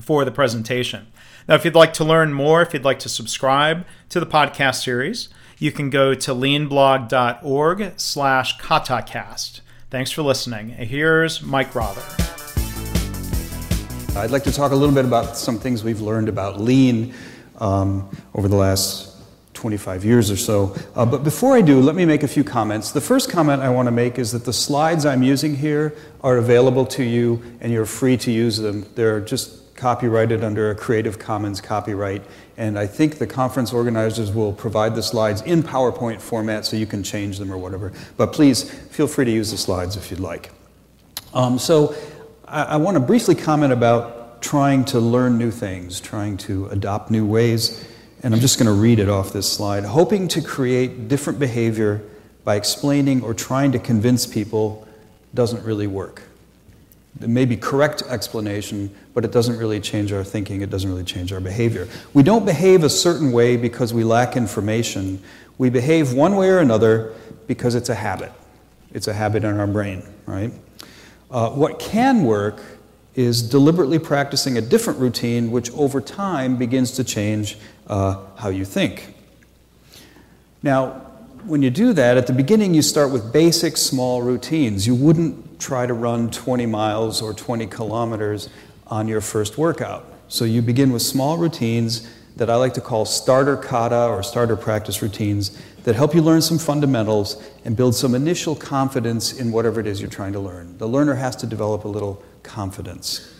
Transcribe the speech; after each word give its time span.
for 0.00 0.24
the 0.24 0.30
presentation. 0.30 1.08
Now, 1.48 1.56
if 1.56 1.64
you'd 1.64 1.74
like 1.74 1.92
to 1.94 2.04
learn 2.04 2.32
more, 2.32 2.62
if 2.62 2.72
you'd 2.72 2.84
like 2.84 3.00
to 3.00 3.08
subscribe 3.08 3.84
to 4.10 4.20
the 4.20 4.26
podcast 4.26 4.84
series, 4.84 5.28
you 5.62 5.70
can 5.70 5.90
go 5.90 6.12
to 6.12 6.34
leanblog.org 6.34 7.92
slash 7.96 8.58
katacast. 8.58 9.60
Thanks 9.90 10.10
for 10.10 10.22
listening. 10.22 10.70
Here's 10.70 11.40
Mike 11.40 11.72
Rother. 11.72 12.02
I'd 14.16 14.32
like 14.32 14.42
to 14.42 14.52
talk 14.52 14.72
a 14.72 14.74
little 14.74 14.94
bit 14.94 15.04
about 15.04 15.36
some 15.36 15.60
things 15.60 15.84
we've 15.84 16.00
learned 16.00 16.28
about 16.28 16.60
lean 16.60 17.14
um, 17.60 18.10
over 18.34 18.48
the 18.48 18.56
last 18.56 19.14
25 19.54 20.04
years 20.04 20.32
or 20.32 20.36
so. 20.36 20.76
Uh, 20.96 21.06
but 21.06 21.22
before 21.22 21.54
I 21.54 21.60
do, 21.60 21.80
let 21.80 21.94
me 21.94 22.06
make 22.06 22.24
a 22.24 22.28
few 22.28 22.42
comments. 22.42 22.90
The 22.90 23.00
first 23.00 23.30
comment 23.30 23.62
I 23.62 23.68
want 23.68 23.86
to 23.86 23.92
make 23.92 24.18
is 24.18 24.32
that 24.32 24.44
the 24.44 24.52
slides 24.52 25.06
I'm 25.06 25.22
using 25.22 25.54
here 25.54 25.94
are 26.24 26.38
available 26.38 26.86
to 26.86 27.04
you 27.04 27.40
and 27.60 27.72
you're 27.72 27.86
free 27.86 28.16
to 28.16 28.32
use 28.32 28.56
them. 28.56 28.84
They're 28.96 29.20
just 29.20 29.61
copyrighted 29.82 30.44
under 30.44 30.70
a 30.70 30.74
Creative 30.74 31.18
Commons 31.18 31.60
copyright. 31.60 32.22
And 32.56 32.78
I 32.78 32.86
think 32.86 33.18
the 33.18 33.26
conference 33.26 33.72
organizers 33.72 34.30
will 34.30 34.52
provide 34.52 34.94
the 34.94 35.02
slides 35.02 35.42
in 35.42 35.64
PowerPoint 35.64 36.20
format 36.20 36.64
so 36.64 36.76
you 36.76 36.86
can 36.86 37.02
change 37.02 37.38
them 37.38 37.52
or 37.52 37.58
whatever. 37.58 37.92
But 38.16 38.32
please 38.32 38.70
feel 38.70 39.08
free 39.08 39.24
to 39.24 39.30
use 39.32 39.50
the 39.50 39.58
slides 39.58 39.96
if 39.96 40.10
you'd 40.10 40.20
like. 40.20 40.50
Um, 41.34 41.58
so 41.58 41.96
I, 42.46 42.62
I 42.62 42.76
want 42.76 42.94
to 42.94 43.00
briefly 43.00 43.34
comment 43.34 43.72
about 43.72 44.40
trying 44.40 44.84
to 44.86 45.00
learn 45.00 45.36
new 45.36 45.50
things, 45.50 46.00
trying 46.00 46.36
to 46.36 46.68
adopt 46.68 47.10
new 47.10 47.26
ways 47.26 47.84
and 48.22 48.32
I'm 48.32 48.40
just 48.40 48.56
going 48.56 48.66
to 48.66 48.72
read 48.72 49.00
it 49.00 49.08
off 49.08 49.32
this 49.32 49.52
slide. 49.52 49.84
Hoping 49.84 50.28
to 50.28 50.40
create 50.40 51.08
different 51.08 51.40
behavior 51.40 52.02
by 52.44 52.54
explaining 52.54 53.22
or 53.22 53.34
trying 53.34 53.72
to 53.72 53.80
convince 53.80 54.26
people 54.26 54.86
doesn't 55.34 55.64
really 55.64 55.88
work. 55.88 56.22
It 57.20 57.28
may 57.28 57.44
be 57.44 57.56
correct 57.56 58.02
explanation, 58.08 58.94
but 59.14 59.24
it 59.24 59.32
doesn't 59.32 59.58
really 59.58 59.80
change 59.80 60.12
our 60.12 60.24
thinking, 60.24 60.62
it 60.62 60.70
doesn't 60.70 60.88
really 60.88 61.04
change 61.04 61.32
our 61.32 61.40
behavior. 61.40 61.86
We 62.14 62.22
don't 62.22 62.44
behave 62.44 62.84
a 62.84 62.88
certain 62.88 63.32
way 63.32 63.56
because 63.56 63.92
we 63.92 64.02
lack 64.02 64.36
information. 64.36 65.22
We 65.58 65.70
behave 65.70 66.12
one 66.14 66.36
way 66.36 66.48
or 66.48 66.58
another 66.58 67.12
because 67.46 67.74
it's 67.74 67.90
a 67.90 67.94
habit. 67.94 68.32
It's 68.92 69.08
a 69.08 69.12
habit 69.12 69.44
in 69.44 69.60
our 69.60 69.66
brain, 69.66 70.02
right? 70.26 70.52
Uh, 71.30 71.50
what 71.50 71.78
can 71.78 72.24
work 72.24 72.60
is 73.14 73.42
deliberately 73.42 73.98
practicing 73.98 74.56
a 74.56 74.60
different 74.60 74.98
routine, 74.98 75.50
which 75.50 75.70
over 75.72 76.00
time 76.00 76.56
begins 76.56 76.92
to 76.92 77.04
change 77.04 77.58
uh, 77.88 78.24
how 78.36 78.48
you 78.48 78.64
think. 78.64 79.14
Now, 80.62 81.11
when 81.44 81.62
you 81.62 81.70
do 81.70 81.92
that, 81.92 82.16
at 82.16 82.26
the 82.26 82.32
beginning 82.32 82.74
you 82.74 82.82
start 82.82 83.10
with 83.10 83.32
basic 83.32 83.76
small 83.76 84.22
routines. 84.22 84.86
You 84.86 84.94
wouldn't 84.94 85.60
try 85.60 85.86
to 85.86 85.94
run 85.94 86.30
20 86.30 86.66
miles 86.66 87.22
or 87.22 87.34
20 87.34 87.66
kilometers 87.66 88.48
on 88.86 89.08
your 89.08 89.20
first 89.20 89.58
workout. 89.58 90.06
So 90.28 90.44
you 90.44 90.62
begin 90.62 90.92
with 90.92 91.02
small 91.02 91.38
routines 91.38 92.08
that 92.36 92.48
I 92.48 92.56
like 92.56 92.74
to 92.74 92.80
call 92.80 93.04
starter 93.04 93.56
kata 93.56 94.06
or 94.06 94.22
starter 94.22 94.56
practice 94.56 95.02
routines 95.02 95.60
that 95.84 95.94
help 95.94 96.14
you 96.14 96.22
learn 96.22 96.40
some 96.40 96.58
fundamentals 96.58 97.42
and 97.64 97.76
build 97.76 97.94
some 97.94 98.14
initial 98.14 98.54
confidence 98.54 99.38
in 99.38 99.52
whatever 99.52 99.80
it 99.80 99.86
is 99.86 100.00
you're 100.00 100.10
trying 100.10 100.32
to 100.32 100.40
learn. 100.40 100.78
The 100.78 100.88
learner 100.88 101.14
has 101.14 101.36
to 101.36 101.46
develop 101.46 101.84
a 101.84 101.88
little 101.88 102.22
confidence. 102.42 103.34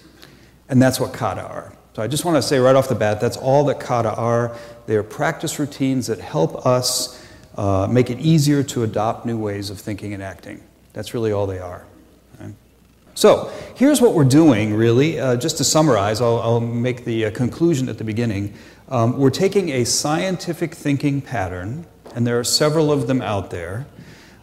And 0.69 0.83
that's 0.83 0.99
what 0.99 1.13
kata 1.13 1.43
are. 1.43 1.75
So 1.95 2.03
I 2.03 2.09
just 2.09 2.25
want 2.25 2.37
to 2.37 2.43
say 2.43 2.59
right 2.59 2.75
off 2.75 2.89
the 2.89 2.95
bat 2.95 3.21
that's 3.21 3.37
all 3.37 3.65
that 3.67 3.79
kata 3.81 4.15
are. 4.15 4.57
They 4.87 4.97
are 4.97 5.03
practice 5.03 5.59
routines 5.59 6.09
that 6.09 6.19
help 6.19 6.67
us 6.67 7.22
uh, 7.57 7.87
make 7.91 8.11
it 8.11 8.19
easier 8.19 8.63
to 8.63 8.83
adopt 8.83 9.27
new 9.27 9.39
ways 9.39 9.71
of 9.71 9.79
thinking 9.79 10.15
and 10.15 10.23
acting. 10.23 10.63
That's 10.93 11.15
really 11.15 11.33
all 11.33 11.47
they 11.47 11.59
are. 11.59 11.85
So 13.15 13.53
here's 13.77 14.01
what 14.01 14.15
we're 14.15 14.25
doing, 14.25 14.73
really. 14.73 15.21
Uh, 15.21 15.37
just 15.37 15.59
to 15.59 15.65
summarize, 15.65 16.23
I'll, 16.23 16.41
I'll 16.41 16.61
make 16.61 17.05
the 17.05 17.27
uh, 17.27 17.31
conclusion 17.31 17.91
at 17.91 17.99
the 17.99 18.05
beginning. 18.05 18.55
Um, 18.89 19.19
we're 19.19 19.29
taking 19.29 19.69
a 19.69 19.85
scientific 19.85 20.75
thinking 20.75 21.21
pattern, 21.21 21.85
and 22.15 22.27
there 22.27 22.39
are 22.39 22.45
several 22.45 22.91
of 22.91 23.09
them 23.09 23.21
out 23.21 23.51
there. 23.51 23.85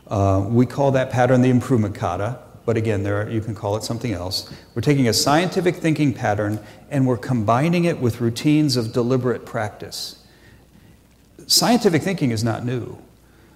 Uh, 0.07 0.45
we 0.47 0.67
call 0.67 0.91
that 0.91 1.09
pattern 1.09 1.41
the 1.41 1.49
improvement 1.49 1.95
kata 1.95 2.37
but 2.69 2.77
again, 2.77 3.01
there 3.01 3.19
are, 3.19 3.27
you 3.27 3.41
can 3.41 3.55
call 3.55 3.77
it 3.77 3.83
something 3.83 4.13
else. 4.13 4.47
We're 4.75 4.83
taking 4.83 5.07
a 5.07 5.13
scientific 5.13 5.77
thinking 5.77 6.13
pattern 6.13 6.59
and 6.91 7.07
we're 7.07 7.17
combining 7.17 7.85
it 7.85 7.99
with 7.99 8.21
routines 8.21 8.77
of 8.77 8.93
deliberate 8.93 9.43
practice. 9.43 10.18
Scientific 11.49 12.03
thinking 12.03 12.29
is 12.29 12.43
not 12.43 12.63
new. 12.63 12.95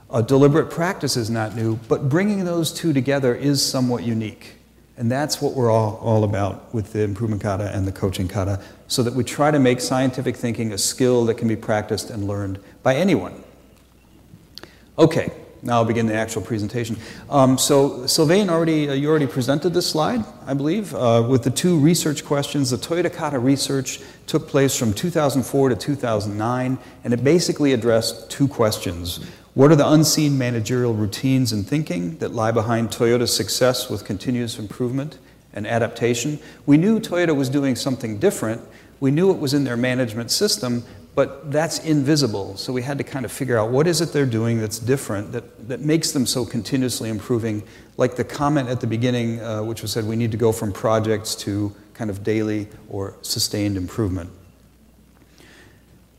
A 0.10 0.24
deliberate 0.24 0.72
practice 0.72 1.16
is 1.16 1.30
not 1.30 1.56
new, 1.56 1.76
but 1.88 2.10
bringing 2.10 2.44
those 2.44 2.74
two 2.74 2.92
together 2.92 3.36
is 3.36 3.64
somewhat 3.64 4.04
unique. 4.04 4.56
And 4.98 5.12
that's 5.12 5.40
what 5.40 5.54
we're 5.54 5.70
all, 5.70 5.98
all 5.98 6.24
about 6.24 6.74
with 6.74 6.92
the 6.92 7.04
improvement 7.04 7.44
kata 7.44 7.72
and 7.72 7.86
the 7.86 7.92
coaching 7.92 8.28
kata, 8.28 8.60
so 8.88 9.04
that 9.04 9.14
we 9.14 9.24
try 9.24 9.52
to 9.52 9.60
make 9.60 9.80
scientific 9.80 10.36
thinking 10.36 10.74
a 10.74 10.78
skill 10.80 11.24
that 11.26 11.36
can 11.36 11.48
be 11.48 11.56
practiced 11.56 12.10
and 12.10 12.28
learned 12.28 12.58
by 12.82 12.96
anyone. 12.96 13.44
Okay, 14.98 15.32
now 15.64 15.76
I'll 15.76 15.86
begin 15.86 16.08
the 16.08 16.14
actual 16.14 16.42
presentation. 16.42 16.98
Um, 17.30 17.58
so 17.58 18.06
Sylvain 18.06 18.50
already, 18.50 18.90
uh, 18.90 18.94
you 18.94 19.10
already 19.10 19.28
presented 19.28 19.70
this 19.70 19.90
slide, 19.90 20.24
I 20.46 20.54
believe, 20.54 20.94
uh, 20.94 21.26
with 21.28 21.44
the 21.44 21.50
two 21.50 21.80
research 21.80 22.26
questions. 22.26 22.70
The 22.70 22.78
Toyota 22.78 23.12
Kata 23.12 23.40
research 23.40 24.02
took 24.28 24.50
place 24.50 24.76
from 24.76 24.94
2004 24.94 25.70
to 25.70 25.76
2009, 25.76 26.78
and 27.06 27.14
it 27.14 27.24
basically 27.24 27.72
addressed 27.72 28.30
two 28.30 28.48
questions. 28.48 29.26
What 29.54 29.72
are 29.72 29.76
the 29.76 29.90
unseen 29.90 30.38
managerial 30.38 30.94
routines 30.94 31.54
and 31.54 31.66
thinking 31.66 32.18
that 32.18 32.34
lie 32.34 32.52
behind 32.52 32.90
Toyota's 32.90 33.34
success 33.34 33.90
with 33.90 34.04
continuous 34.04 34.60
improvement 34.60 35.18
and 35.54 35.66
adaptation? 35.66 36.40
We 36.66 36.76
knew 36.76 37.00
Toyota 37.00 37.36
was 37.36 37.50
doing 37.50 37.78
something 37.78 38.18
different. 38.20 38.62
We 39.00 39.12
knew 39.12 39.32
it 39.32 39.40
was 39.40 39.54
in 39.54 39.64
their 39.64 39.78
management 39.78 40.32
system, 40.32 40.84
but 41.16 41.52
that's 41.52 41.80
invisible. 41.80 42.58
So 42.58 42.74
we 42.74 42.82
had 42.82 42.98
to 42.98 43.04
kind 43.04 43.24
of 43.24 43.32
figure 43.32 43.58
out 43.58 43.70
what 43.70 43.88
is 43.88 44.02
it 44.02 44.14
they're 44.14 44.26
doing 44.26 44.60
that's 44.60 44.80
different, 44.80 45.32
that, 45.34 45.68
that 45.68 45.82
makes 45.82 46.12
them 46.12 46.26
so 46.26 46.46
continuously 46.46 47.10
improving. 47.10 47.64
Like 47.98 48.16
the 48.16 48.24
comment 48.24 48.70
at 48.70 48.82
the 48.82 48.88
beginning, 48.88 49.40
uh, 49.40 49.64
which 49.64 49.82
was 49.82 49.92
said 49.92 50.06
we 50.06 50.16
need 50.16 50.32
to 50.32 50.38
go 50.38 50.52
from 50.52 50.72
projects 50.72 51.36
to 51.36 51.76
kind 51.94 52.10
of 52.10 52.24
daily 52.24 52.68
or 52.90 53.16
sustained 53.22 53.78
improvement. 53.78 54.32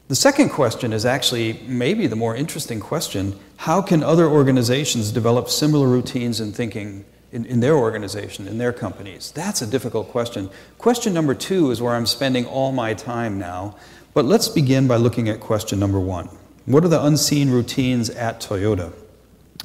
The 0.07 0.15
second 0.15 0.51
question 0.51 0.93
is 0.93 1.05
actually 1.07 1.61
maybe 1.67 2.07
the 2.07 2.17
more 2.17 2.37
interesting 2.37 2.79
question 2.79 3.39
how 3.57 3.81
can 3.81 4.03
other 4.03 4.27
organizations 4.27 5.11
develop 5.11 5.49
similar 5.49 5.89
routines 5.89 6.41
and 6.41 6.55
thinking 6.55 7.05
in, 7.33 7.47
in, 7.47 7.61
their 7.61 7.77
organization, 7.77 8.47
in 8.47 8.59
their 8.59 8.73
companies? 8.73 9.33
That's 9.33 9.63
a 9.63 9.67
difficult 9.67 10.09
question. 10.09 10.51
Question 10.77 11.15
number 11.15 11.35
two 11.35 11.71
is 11.71 11.81
where 11.81 11.95
I'm 11.95 12.05
spending 12.05 12.45
all 12.47 12.73
my 12.73 12.93
time 12.95 13.39
now. 13.39 13.77
But 14.15 14.25
let's 14.25 14.49
begin 14.49 14.87
by 14.87 14.97
looking 14.97 15.29
at 15.29 15.41
question 15.41 15.81
number 15.81 15.99
one. 15.99 16.29
What 16.67 16.85
are 16.85 16.89
the 16.89 17.05
unseen 17.05 17.51
routines 17.51 18.09
at 18.11 18.41
Toyota? 18.41 18.93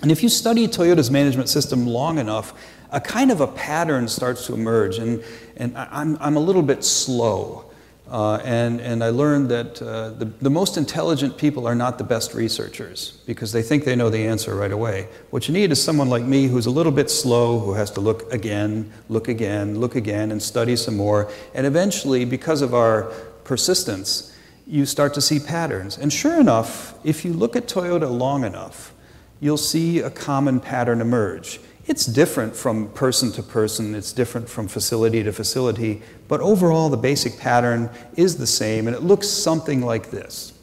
And 0.01 0.11
if 0.11 0.23
you 0.23 0.29
study 0.29 0.67
Toyota's 0.67 1.11
management 1.11 1.49
system 1.49 1.85
long 1.85 2.17
enough, 2.17 2.53
a 2.91 2.99
kind 2.99 3.29
of 3.29 3.41
a 3.41 3.47
pattern 3.47 4.07
starts 4.07 4.47
to 4.47 4.55
emerge. 4.55 4.97
And, 4.97 5.23
and 5.55 5.77
I'm, 5.77 6.17
I'm 6.19 6.35
a 6.35 6.39
little 6.39 6.63
bit 6.63 6.83
slow. 6.83 7.65
Uh, 8.09 8.37
and, 8.43 8.81
and 8.81 9.03
I 9.03 9.09
learned 9.09 9.49
that 9.49 9.79
uh, 9.83 10.09
the, 10.09 10.25
the 10.25 10.49
most 10.49 10.77
intelligent 10.77 11.37
people 11.37 11.67
are 11.67 11.75
not 11.75 11.99
the 11.99 12.03
best 12.03 12.33
researchers 12.33 13.19
because 13.27 13.51
they 13.51 13.61
think 13.61 13.83
they 13.83 13.95
know 13.95 14.09
the 14.09 14.25
answer 14.25 14.55
right 14.55 14.71
away. 14.71 15.09
What 15.29 15.47
you 15.47 15.53
need 15.53 15.71
is 15.71 15.83
someone 15.83 16.09
like 16.09 16.23
me 16.23 16.47
who's 16.47 16.65
a 16.65 16.71
little 16.71 16.91
bit 16.91 17.11
slow, 17.11 17.59
who 17.59 17.73
has 17.73 17.91
to 17.91 18.01
look 18.01 18.33
again, 18.33 18.91
look 19.09 19.27
again, 19.27 19.79
look 19.79 19.95
again, 19.95 20.31
and 20.31 20.41
study 20.41 20.75
some 20.75 20.97
more. 20.97 21.31
And 21.53 21.67
eventually, 21.67 22.25
because 22.25 22.63
of 22.63 22.73
our 22.73 23.13
persistence, 23.43 24.35
you 24.69 24.85
start 24.85 25.15
to 25.15 25.21
see 25.21 25.39
patterns. 25.39 25.97
And 25.97 26.13
sure 26.13 26.39
enough, 26.39 26.93
if 27.03 27.25
you 27.25 27.33
look 27.33 27.55
at 27.55 27.67
Toyota 27.67 28.09
long 28.09 28.43
enough, 28.43 28.93
you'll 29.39 29.57
see 29.57 29.99
a 29.99 30.11
common 30.11 30.59
pattern 30.59 31.01
emerge. 31.01 31.59
It's 31.87 32.05
different 32.05 32.55
from 32.55 32.89
person 32.89 33.31
to 33.31 33.41
person, 33.41 33.95
it's 33.95 34.13
different 34.13 34.47
from 34.47 34.67
facility 34.67 35.23
to 35.23 35.33
facility, 35.33 36.03
but 36.27 36.39
overall 36.39 36.89
the 36.89 36.97
basic 36.97 37.39
pattern 37.39 37.89
is 38.15 38.37
the 38.37 38.45
same 38.45 38.85
and 38.85 38.95
it 38.95 39.01
looks 39.01 39.27
something 39.27 39.81
like 39.81 40.11
this. 40.11 40.53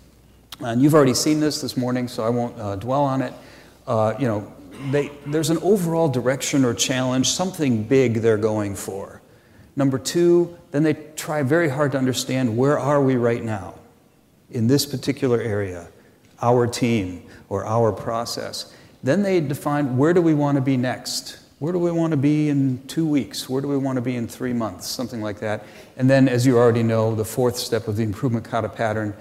And 0.61 0.81
you've 0.81 0.95
already 0.95 1.15
seen 1.15 1.41
this 1.41 1.61
this 1.61 1.77
morning, 1.77 2.07
so 2.07 2.23
I 2.23 2.29
won't 2.29 2.57
uh, 2.61 2.77
dwell 2.77 3.03
on 3.03 3.23
it. 3.23 3.35
Uh, 3.89 4.15
you 4.21 4.29
know, 4.29 4.53
they, 4.93 5.11
there's 5.27 5.51
an 5.51 5.59
overall 5.59 6.09
direction 6.09 6.65
or 6.65 6.75
challenge, 6.75 7.29
something 7.29 7.83
big 7.83 8.15
they're 8.15 8.37
going 8.37 8.77
for. 8.77 9.21
Number 9.75 9.99
two, 9.99 10.57
then 10.71 10.85
they 10.85 10.95
try 11.17 11.43
very 11.43 11.69
hard 11.69 11.93
to 11.93 11.99
understand 11.99 12.57
where 12.57 12.79
are 12.79 13.03
we 13.03 13.17
right 13.17 13.43
now 13.43 13.75
in 14.51 14.67
this 14.67 14.87
particular 14.87 15.41
area, 15.41 15.89
our 16.41 16.67
team 16.67 17.23
or 17.49 17.65
our 17.65 17.93
process. 17.93 18.75
Then 19.03 19.23
they 19.23 19.41
define 19.41 19.97
where 19.97 20.13
do 20.13 20.21
we 20.21 20.35
want 20.35 20.57
to 20.57 20.61
be 20.61 20.77
next? 20.77 21.39
Where 21.59 21.73
do 21.73 21.79
we 21.79 21.91
want 21.91 22.11
to 22.11 22.17
be 22.17 22.49
in 22.51 22.87
two 22.87 23.07
weeks? 23.07 23.49
Where 23.49 23.63
do 23.63 23.69
we 23.69 23.79
want 23.79 23.97
to 23.97 24.03
be 24.03 24.17
in 24.17 24.29
three 24.29 24.53
months? 24.53 24.87
Something 24.87 25.23
like 25.23 25.39
that. 25.41 25.65
And 25.97 26.09
then, 26.11 26.29
as 26.29 26.45
you 26.45 26.59
already 26.59 26.83
know, 26.83 27.15
the 27.15 27.25
fourth 27.25 27.57
step 27.57 27.89
of 27.89 27.97
the 27.97 28.03
improvement 28.03 28.45
kata 28.45 28.69
pattern, 28.69 29.15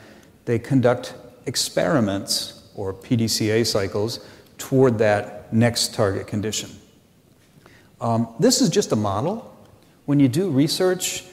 they 0.43 0.59
conduct 0.59 1.13
experiments 1.45 2.63
or 2.75 2.93
PDCA 2.93 3.65
cycles 3.65 4.25
toward 4.57 4.97
that 4.97 5.53
next 5.53 5.93
target 5.93 6.27
condition. 6.27 6.69
Um, 8.01 8.27
this 8.39 8.61
is 8.61 8.69
just 8.69 8.91
a 8.91 8.95
model. 8.97 9.51
When 10.05 10.19
you 10.19 10.27
do 10.27 10.49
research, 10.49 11.23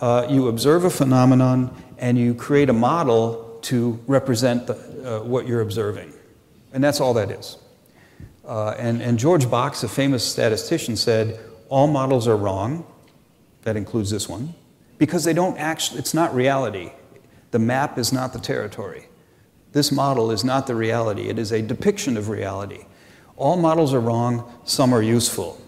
uh, 0.00 0.26
you 0.28 0.48
observe 0.48 0.84
a 0.84 0.90
phenomenon 0.90 1.74
and 1.98 2.18
you 2.18 2.34
create 2.34 2.68
a 2.68 2.72
model 2.72 3.58
to 3.62 3.98
represent 4.06 4.66
the, 4.66 4.74
uh, 5.20 5.24
what 5.24 5.46
you're 5.46 5.60
observing. 5.60 6.12
And 6.72 6.82
that's 6.82 7.00
all 7.00 7.14
that 7.14 7.30
is. 7.30 7.58
Uh, 8.46 8.70
and, 8.78 9.02
and 9.02 9.18
George 9.18 9.50
Box, 9.50 9.82
a 9.82 9.88
famous 9.88 10.24
statistician, 10.24 10.96
said 10.96 11.38
all 11.68 11.86
models 11.86 12.26
are 12.26 12.36
wrong. 12.36 12.86
That 13.62 13.76
includes 13.76 14.10
this 14.10 14.28
one. 14.28 14.54
Because 14.96 15.24
they 15.24 15.32
don't 15.32 15.58
actually, 15.58 15.98
it's 15.98 16.14
not 16.14 16.34
reality. 16.34 16.92
The 17.50 17.58
map 17.58 17.98
is 17.98 18.12
not 18.12 18.32
the 18.32 18.38
territory. 18.38 19.06
This 19.72 19.92
model 19.92 20.30
is 20.30 20.44
not 20.44 20.66
the 20.66 20.74
reality, 20.74 21.28
it 21.28 21.38
is 21.38 21.52
a 21.52 21.60
depiction 21.60 22.16
of 22.16 22.28
reality. 22.28 22.86
All 23.36 23.56
models 23.56 23.92
are 23.92 24.00
wrong, 24.00 24.50
some 24.64 24.92
are 24.92 25.02
useful. 25.02 25.60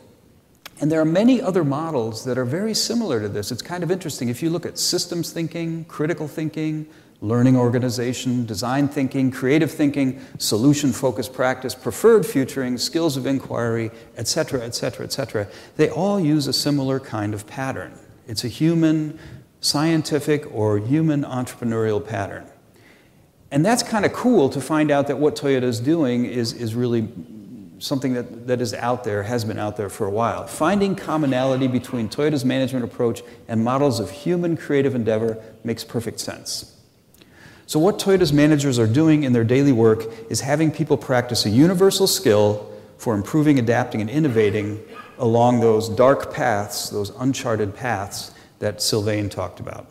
And 0.80 0.90
there 0.90 1.00
are 1.00 1.04
many 1.04 1.42
other 1.42 1.62
models 1.62 2.24
that 2.24 2.38
are 2.38 2.46
very 2.46 2.72
similar 2.72 3.20
to 3.20 3.28
this. 3.28 3.52
It's 3.52 3.60
kind 3.60 3.82
of 3.82 3.90
interesting. 3.90 4.30
If 4.30 4.42
you 4.42 4.48
look 4.48 4.64
at 4.64 4.78
systems 4.78 5.30
thinking, 5.30 5.84
critical 5.84 6.26
thinking, 6.26 6.86
learning 7.20 7.54
organization, 7.54 8.46
design 8.46 8.88
thinking, 8.88 9.30
creative 9.30 9.70
thinking, 9.70 10.18
solution 10.38 10.90
focused 10.90 11.34
practice, 11.34 11.74
preferred 11.74 12.24
futuring, 12.24 12.78
skills 12.78 13.18
of 13.18 13.26
inquiry, 13.26 13.90
etc., 14.16 14.62
etc., 14.62 15.04
etc., 15.04 15.46
they 15.76 15.90
all 15.90 16.18
use 16.18 16.46
a 16.46 16.52
similar 16.52 16.98
kind 16.98 17.34
of 17.34 17.46
pattern. 17.46 17.92
It's 18.26 18.44
a 18.44 18.48
human, 18.48 19.18
scientific, 19.60 20.50
or 20.54 20.78
human 20.78 21.24
entrepreneurial 21.24 22.06
pattern. 22.06 22.46
And 23.50 23.66
that's 23.66 23.82
kind 23.82 24.06
of 24.06 24.14
cool 24.14 24.48
to 24.48 24.60
find 24.60 24.90
out 24.90 25.08
that 25.08 25.18
what 25.18 25.36
Toyota 25.36 25.64
is 25.64 25.80
doing 25.80 26.24
is, 26.24 26.54
is 26.54 26.74
really 26.74 27.08
something 27.80 28.12
that, 28.14 28.46
that 28.46 28.60
is 28.60 28.72
out 28.74 29.04
there, 29.04 29.24
has 29.24 29.44
been 29.44 29.58
out 29.58 29.76
there 29.76 29.88
for 29.88 30.06
a 30.06 30.10
while. 30.10 30.46
Finding 30.46 30.94
commonality 30.94 31.66
between 31.66 32.08
Toyota's 32.08 32.44
management 32.44 32.84
approach 32.84 33.22
and 33.48 33.64
models 33.64 33.98
of 33.98 34.10
human 34.10 34.56
creative 34.56 34.94
endeavor 34.94 35.42
makes 35.64 35.82
perfect 35.82 36.20
sense. 36.20 36.76
So, 37.66 37.78
what 37.78 37.98
Toyota's 37.98 38.32
managers 38.32 38.78
are 38.78 38.86
doing 38.86 39.22
in 39.22 39.32
their 39.32 39.44
daily 39.44 39.72
work 39.72 40.04
is 40.28 40.40
having 40.40 40.70
people 40.70 40.96
practice 40.96 41.46
a 41.46 41.50
universal 41.50 42.06
skill 42.06 42.70
for 42.98 43.14
improving, 43.14 43.58
adapting, 43.58 44.00
and 44.00 44.10
innovating 44.10 44.82
along 45.18 45.60
those 45.60 45.88
dark 45.88 46.32
paths, 46.32 46.90
those 46.90 47.10
uncharted 47.18 47.74
paths 47.74 48.32
that 48.58 48.82
Sylvain 48.82 49.28
talked 49.28 49.60
about. 49.60 49.86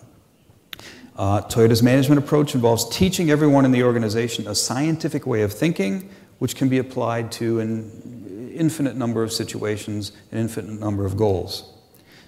Uh, 1.16 1.42
Toyota's 1.42 1.84
management 1.84 2.18
approach 2.18 2.56
involves 2.56 2.88
teaching 2.90 3.30
everyone 3.30 3.66
in 3.66 3.72
the 3.72 3.84
organization 3.84 4.48
a 4.48 4.56
scientific 4.56 5.26
way 5.26 5.42
of 5.42 5.52
thinking, 5.52 6.10
which 6.40 6.56
can 6.56 6.70
be 6.70 6.80
applied 6.80 7.32
to 7.34 7.60
an 7.60 8.52
infinite 8.56 8.96
number 8.96 9.24
of 9.24 9.32
situations, 9.32 10.12
an 10.32 10.40
infinite 10.40 10.80
number 10.80 11.06
of 11.06 11.16
goals. 11.16 11.74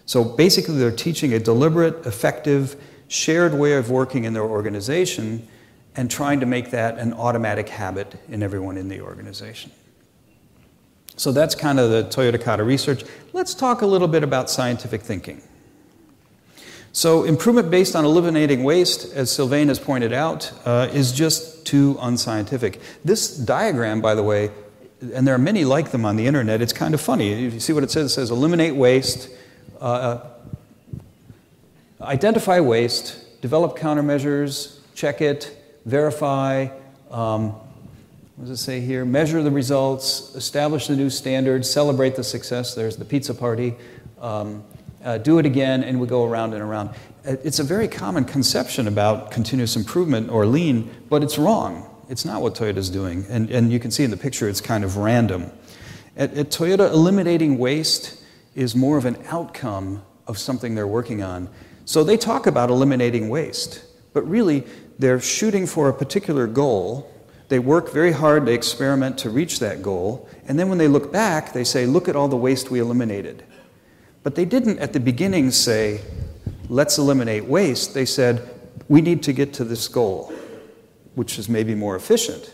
So 0.06 0.24
basically, 0.24 0.78
they're 0.78 0.92
teaching 0.92 1.34
a 1.34 1.40
deliberate, 1.40 2.06
effective, 2.06 2.76
shared 3.08 3.54
way 3.54 3.74
of 3.74 3.90
working 3.90 4.26
in 4.26 4.34
their 4.34 4.44
organization 4.44 5.48
and 5.96 6.10
trying 6.10 6.40
to 6.40 6.46
make 6.46 6.72
that 6.72 6.98
an 6.98 7.14
automatic 7.14 7.68
habit 7.68 8.16
in 8.30 8.42
everyone 8.44 8.78
in 8.78 8.88
the 8.88 9.02
organization. 9.02 9.72
So 11.18 11.32
that's 11.32 11.54
kind 11.54 11.80
of 11.80 11.92
the 11.92 12.04
Toyota 12.04 12.42
Kata 12.42 12.64
research. 12.64 13.04
Let's 13.34 13.54
talk 13.54 13.82
a 13.82 13.86
little 13.86 14.08
bit 14.08 14.24
about 14.24 14.50
scientific 14.50 15.02
thinking. 15.02 15.42
So, 16.94 17.24
improvement 17.24 17.72
based 17.72 17.96
on 17.96 18.04
eliminating 18.04 18.64
waste, 18.64 19.14
as 19.14 19.32
Sylvain 19.32 19.70
has 19.70 19.80
pointed 19.80 20.12
out, 20.12 20.52
uh, 20.66 20.90
is 20.92 21.14
just 21.14 21.66
too 21.66 21.98
unscientific. 22.02 22.82
This 23.06 23.36
diagram, 23.36 24.02
by 24.02 24.14
the 24.14 24.24
way, 24.24 24.52
and 25.14 25.26
there 25.26 25.34
are 25.34 25.40
many 25.40 25.64
like 25.64 25.92
them 25.92 26.06
on 26.06 26.18
the 26.18 26.28
internet, 26.28 26.62
it's 26.62 26.74
kind 26.74 26.94
of 26.94 27.00
funny. 27.00 27.46
If 27.46 27.54
You 27.54 27.60
see 27.62 27.72
what 27.72 27.84
it 27.84 27.92
says? 27.92 28.12
It 28.12 28.14
says 28.16 28.30
eliminate 28.30 28.76
waste, 28.76 29.30
uh, 29.80 30.20
identify 32.02 32.60
waste, 32.60 33.42
develop 33.42 33.78
countermeasures, 33.78 34.80
check 34.94 35.22
it, 35.22 35.58
verify. 35.86 36.68
Um, 37.10 37.52
what 38.36 38.48
does 38.48 38.60
it 38.60 38.64
say 38.64 38.82
here? 38.82 39.06
Measure 39.06 39.42
the 39.42 39.52
results, 39.52 40.36
establish 40.36 40.88
the 40.88 40.96
new 40.96 41.10
standards, 41.10 41.70
celebrate 41.70 42.16
the 42.16 42.24
success. 42.24 42.76
There's 42.76 42.98
the 42.98 43.06
pizza 43.06 43.34
party. 43.34 43.76
Um, 44.20 44.64
uh, 45.04 45.18
do 45.18 45.40
it 45.40 45.46
again, 45.46 45.84
and 45.84 46.00
we 46.00 46.08
go 46.08 46.26
around 46.26 46.54
and 46.54 46.62
around. 46.62 46.90
Uh, 47.26 47.36
it's 47.44 47.60
a 47.60 47.64
very 47.64 47.88
common 47.88 48.26
conception 48.26 48.88
about 48.88 49.32
continuous 49.32 49.76
improvement 49.76 50.30
or 50.30 50.46
lean, 50.46 50.90
but 51.10 51.24
it's 51.24 51.38
wrong. 51.38 51.88
It's 52.10 52.26
not 52.26 52.42
what 52.42 52.56
Toyota 52.56 52.78
is 52.78 52.90
doing. 52.90 53.26
And, 53.30 53.50
and 53.50 53.72
you 53.72 53.80
can 53.80 53.92
see 53.92 54.04
in 54.04 54.12
the 54.12 54.18
picture 54.18 54.50
it's 54.50 54.62
kind 54.62 54.84
of 54.84 54.98
random. 54.98 55.52
At, 56.18 56.34
at 56.34 56.50
Toyota, 56.50 56.92
eliminating 56.92 57.58
waste 57.58 58.22
is 58.54 58.76
more 58.76 58.98
of 58.98 59.06
an 59.06 59.18
outcome 59.28 60.04
of 60.28 60.38
something 60.38 60.76
they're 60.76 60.88
working 60.88 61.24
on. 61.24 61.50
So 61.86 62.04
they 62.04 62.18
talk 62.18 62.48
about 62.48 62.70
eliminating 62.70 63.30
waste, 63.30 63.84
but 64.14 64.28
really 64.28 64.66
they're 65.00 65.20
shooting 65.20 65.66
for 65.66 65.90
a 65.90 65.94
particular 65.94 66.48
goal. 66.48 67.10
They 67.48 67.60
work 67.60 67.92
very 67.92 68.12
hard, 68.12 68.46
they 68.46 68.54
experiment 68.54 69.18
to 69.20 69.30
reach 69.30 69.60
that 69.60 69.82
goal, 69.82 70.30
and 70.48 70.58
then 70.60 70.70
when 70.70 70.78
they 70.78 70.88
look 70.88 71.12
back, 71.12 71.54
they 71.54 71.64
say, 71.64 71.86
Look 71.86 72.08
at 72.08 72.16
all 72.16 72.28
the 72.28 72.38
waste 72.38 72.72
we 72.72 72.80
eliminated. 72.80 73.44
But 74.24 74.36
they 74.36 74.46
didn't 74.46 74.80
at 74.80 74.94
the 74.94 75.00
beginning 75.00 75.52
say, 75.52 76.02
let's 76.70 76.98
eliminate 76.98 77.46
waste. 77.46 77.94
They 77.94 78.06
said, 78.06 78.50
we 78.88 79.02
need 79.02 79.24
to 79.24 79.34
get 79.34 79.54
to 79.54 79.64
this 79.64 79.88
goal, 79.88 80.34
which 81.16 81.40
is 81.40 81.50
maybe 81.50 81.76
more 81.76 81.96
efficient. 81.96 82.54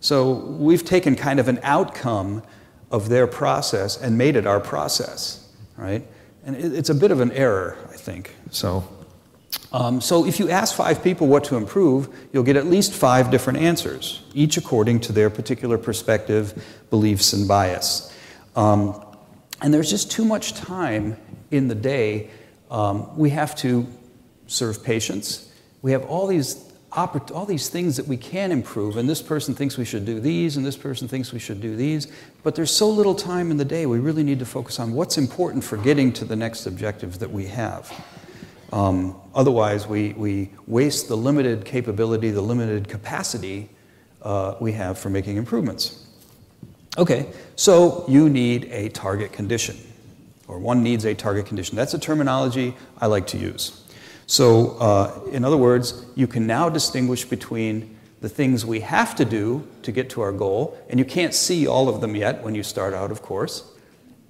So 0.00 0.32
we've 0.32 0.84
taken 0.84 1.16
kind 1.16 1.40
of 1.40 1.48
an 1.48 1.58
outcome 1.62 2.42
of 2.90 3.08
their 3.08 3.26
process 3.26 4.00
and 4.00 4.16
made 4.16 4.36
it 4.36 4.46
our 4.46 4.60
process, 4.60 5.48
right? 5.76 6.06
And 6.44 6.56
it's 6.56 6.90
a 6.90 6.94
bit 6.94 7.10
of 7.10 7.20
an 7.20 7.32
error, 7.32 7.76
I 7.90 7.96
think. 7.96 8.34
So, 8.50 8.88
um, 9.72 10.00
so 10.00 10.24
if 10.24 10.38
you 10.38 10.48
ask 10.50 10.74
five 10.74 11.02
people 11.02 11.26
what 11.26 11.44
to 11.44 11.56
improve, 11.56 12.08
you'll 12.32 12.44
get 12.44 12.56
at 12.56 12.66
least 12.66 12.92
five 12.92 13.30
different 13.30 13.58
answers, 13.58 14.22
each 14.34 14.56
according 14.56 15.00
to 15.00 15.12
their 15.12 15.30
particular 15.30 15.76
perspective, 15.76 16.64
beliefs, 16.90 17.32
and 17.32 17.46
bias. 17.46 18.14
Um, 18.56 19.04
and 19.60 19.72
there's 19.72 19.90
just 19.90 20.10
too 20.10 20.24
much 20.24 20.54
time 20.54 21.16
in 21.50 21.68
the 21.68 21.74
day. 21.74 22.30
Um, 22.70 23.16
we 23.16 23.30
have 23.30 23.54
to 23.56 23.86
serve 24.46 24.84
patients. 24.84 25.50
We 25.82 25.92
have 25.92 26.04
all 26.04 26.26
these 26.26 26.64
all 26.90 27.44
these 27.44 27.68
things 27.68 27.96
that 27.98 28.06
we 28.06 28.16
can 28.16 28.50
improve, 28.50 28.96
and 28.96 29.08
this 29.08 29.20
person 29.20 29.54
thinks 29.54 29.76
we 29.76 29.84
should 29.84 30.06
do 30.06 30.20
these, 30.20 30.56
and 30.56 30.64
this 30.64 30.76
person 30.76 31.06
thinks 31.06 31.32
we 31.32 31.38
should 31.38 31.60
do 31.60 31.76
these, 31.76 32.10
but 32.42 32.54
there's 32.54 32.70
so 32.70 32.88
little 32.88 33.14
time 33.14 33.50
in 33.50 33.58
the 33.58 33.64
day, 33.64 33.84
we 33.84 33.98
really 33.98 34.22
need 34.22 34.38
to 34.38 34.46
focus 34.46 34.80
on 34.80 34.94
what's 34.94 35.18
important 35.18 35.62
for 35.62 35.76
getting 35.76 36.12
to 36.14 36.24
the 36.24 36.34
next 36.34 36.66
objective 36.66 37.18
that 37.18 37.30
we 37.30 37.46
have. 37.46 37.92
Um, 38.72 39.20
otherwise, 39.34 39.86
we, 39.86 40.14
we 40.14 40.50
waste 40.66 41.08
the 41.08 41.16
limited 41.16 41.66
capability, 41.66 42.30
the 42.30 42.40
limited 42.40 42.88
capacity 42.88 43.68
uh, 44.22 44.54
we 44.58 44.72
have 44.72 44.98
for 44.98 45.10
making 45.10 45.36
improvements. 45.36 46.07
Okay, 46.96 47.26
so 47.54 48.04
you 48.08 48.28
need 48.28 48.64
a 48.72 48.88
target 48.88 49.32
condition, 49.32 49.76
or 50.46 50.58
one 50.58 50.82
needs 50.82 51.04
a 51.04 51.14
target 51.14 51.46
condition. 51.46 51.76
That's 51.76 51.94
a 51.94 51.98
terminology 51.98 52.74
I 52.98 53.06
like 53.06 53.26
to 53.28 53.38
use. 53.38 53.84
So, 54.26 54.76
uh, 54.78 55.20
in 55.30 55.44
other 55.44 55.56
words, 55.56 56.04
you 56.14 56.26
can 56.26 56.46
now 56.46 56.68
distinguish 56.68 57.24
between 57.24 57.96
the 58.20 58.28
things 58.28 58.66
we 58.66 58.80
have 58.80 59.14
to 59.16 59.24
do 59.24 59.66
to 59.82 59.92
get 59.92 60.10
to 60.10 60.20
our 60.22 60.32
goal, 60.32 60.76
and 60.88 60.98
you 60.98 61.04
can't 61.04 61.34
see 61.34 61.66
all 61.66 61.88
of 61.88 62.00
them 62.00 62.16
yet 62.16 62.42
when 62.42 62.54
you 62.54 62.62
start 62.62 62.94
out, 62.94 63.10
of 63.10 63.22
course. 63.22 63.70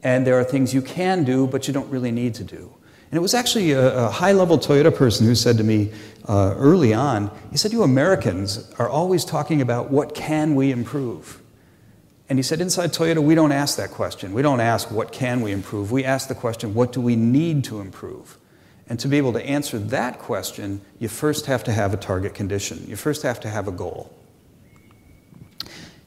And 0.02 0.26
there 0.26 0.38
are 0.38 0.44
things 0.44 0.74
you 0.74 0.82
can 0.82 1.24
do, 1.24 1.46
but 1.46 1.66
you 1.66 1.74
don't 1.74 1.90
really 1.90 2.12
need 2.12 2.34
to 2.34 2.44
do. 2.44 2.72
And 3.10 3.16
it 3.16 3.20
was 3.20 3.34
actually 3.34 3.72
a, 3.72 4.06
a 4.06 4.10
high 4.10 4.32
level 4.32 4.58
Toyota 4.58 4.94
person 4.94 5.26
who 5.26 5.34
said 5.34 5.56
to 5.56 5.64
me 5.64 5.92
uh, 6.28 6.54
early 6.56 6.92
on, 6.92 7.30
he 7.50 7.56
said, 7.56 7.72
You 7.72 7.82
Americans 7.82 8.70
are 8.78 8.88
always 8.88 9.24
talking 9.24 9.62
about 9.62 9.90
what 9.90 10.14
can 10.14 10.54
we 10.54 10.70
improve. 10.70 11.40
And 12.28 12.38
he 12.38 12.42
said, 12.42 12.61
inside 12.61 12.92
Toyota, 12.92 13.23
we 13.23 13.35
don't 13.35 13.52
ask 13.52 13.76
that 13.78 13.90
question. 13.90 14.35
We 14.35 14.42
don't 14.42 14.61
ask, 14.61 14.90
what 14.90 15.12
can 15.12 15.40
we 15.40 15.52
improve? 15.52 15.90
We 15.90 16.04
ask 16.04 16.28
the 16.28 16.35
question, 16.35 16.75
what 16.75 16.92
do 16.92 17.00
we 17.00 17.16
need 17.16 17.64
to 17.64 17.80
improve? 17.80 18.38
And 18.88 19.00
to 19.00 19.08
be 19.08 19.16
able 19.16 19.32
to 19.35 19.44
answer 19.44 19.78
that 19.78 20.18
question, 20.18 20.80
you 20.99 21.08
first 21.08 21.47
have 21.47 21.64
to 21.64 21.73
have 21.73 21.94
a 21.94 21.97
target 21.97 22.35
condition. 22.35 22.85
You 22.87 22.97
first 22.97 23.23
have 23.23 23.40
to 23.40 23.49
have 23.49 23.66
a 23.66 23.73
goal. 23.73 24.14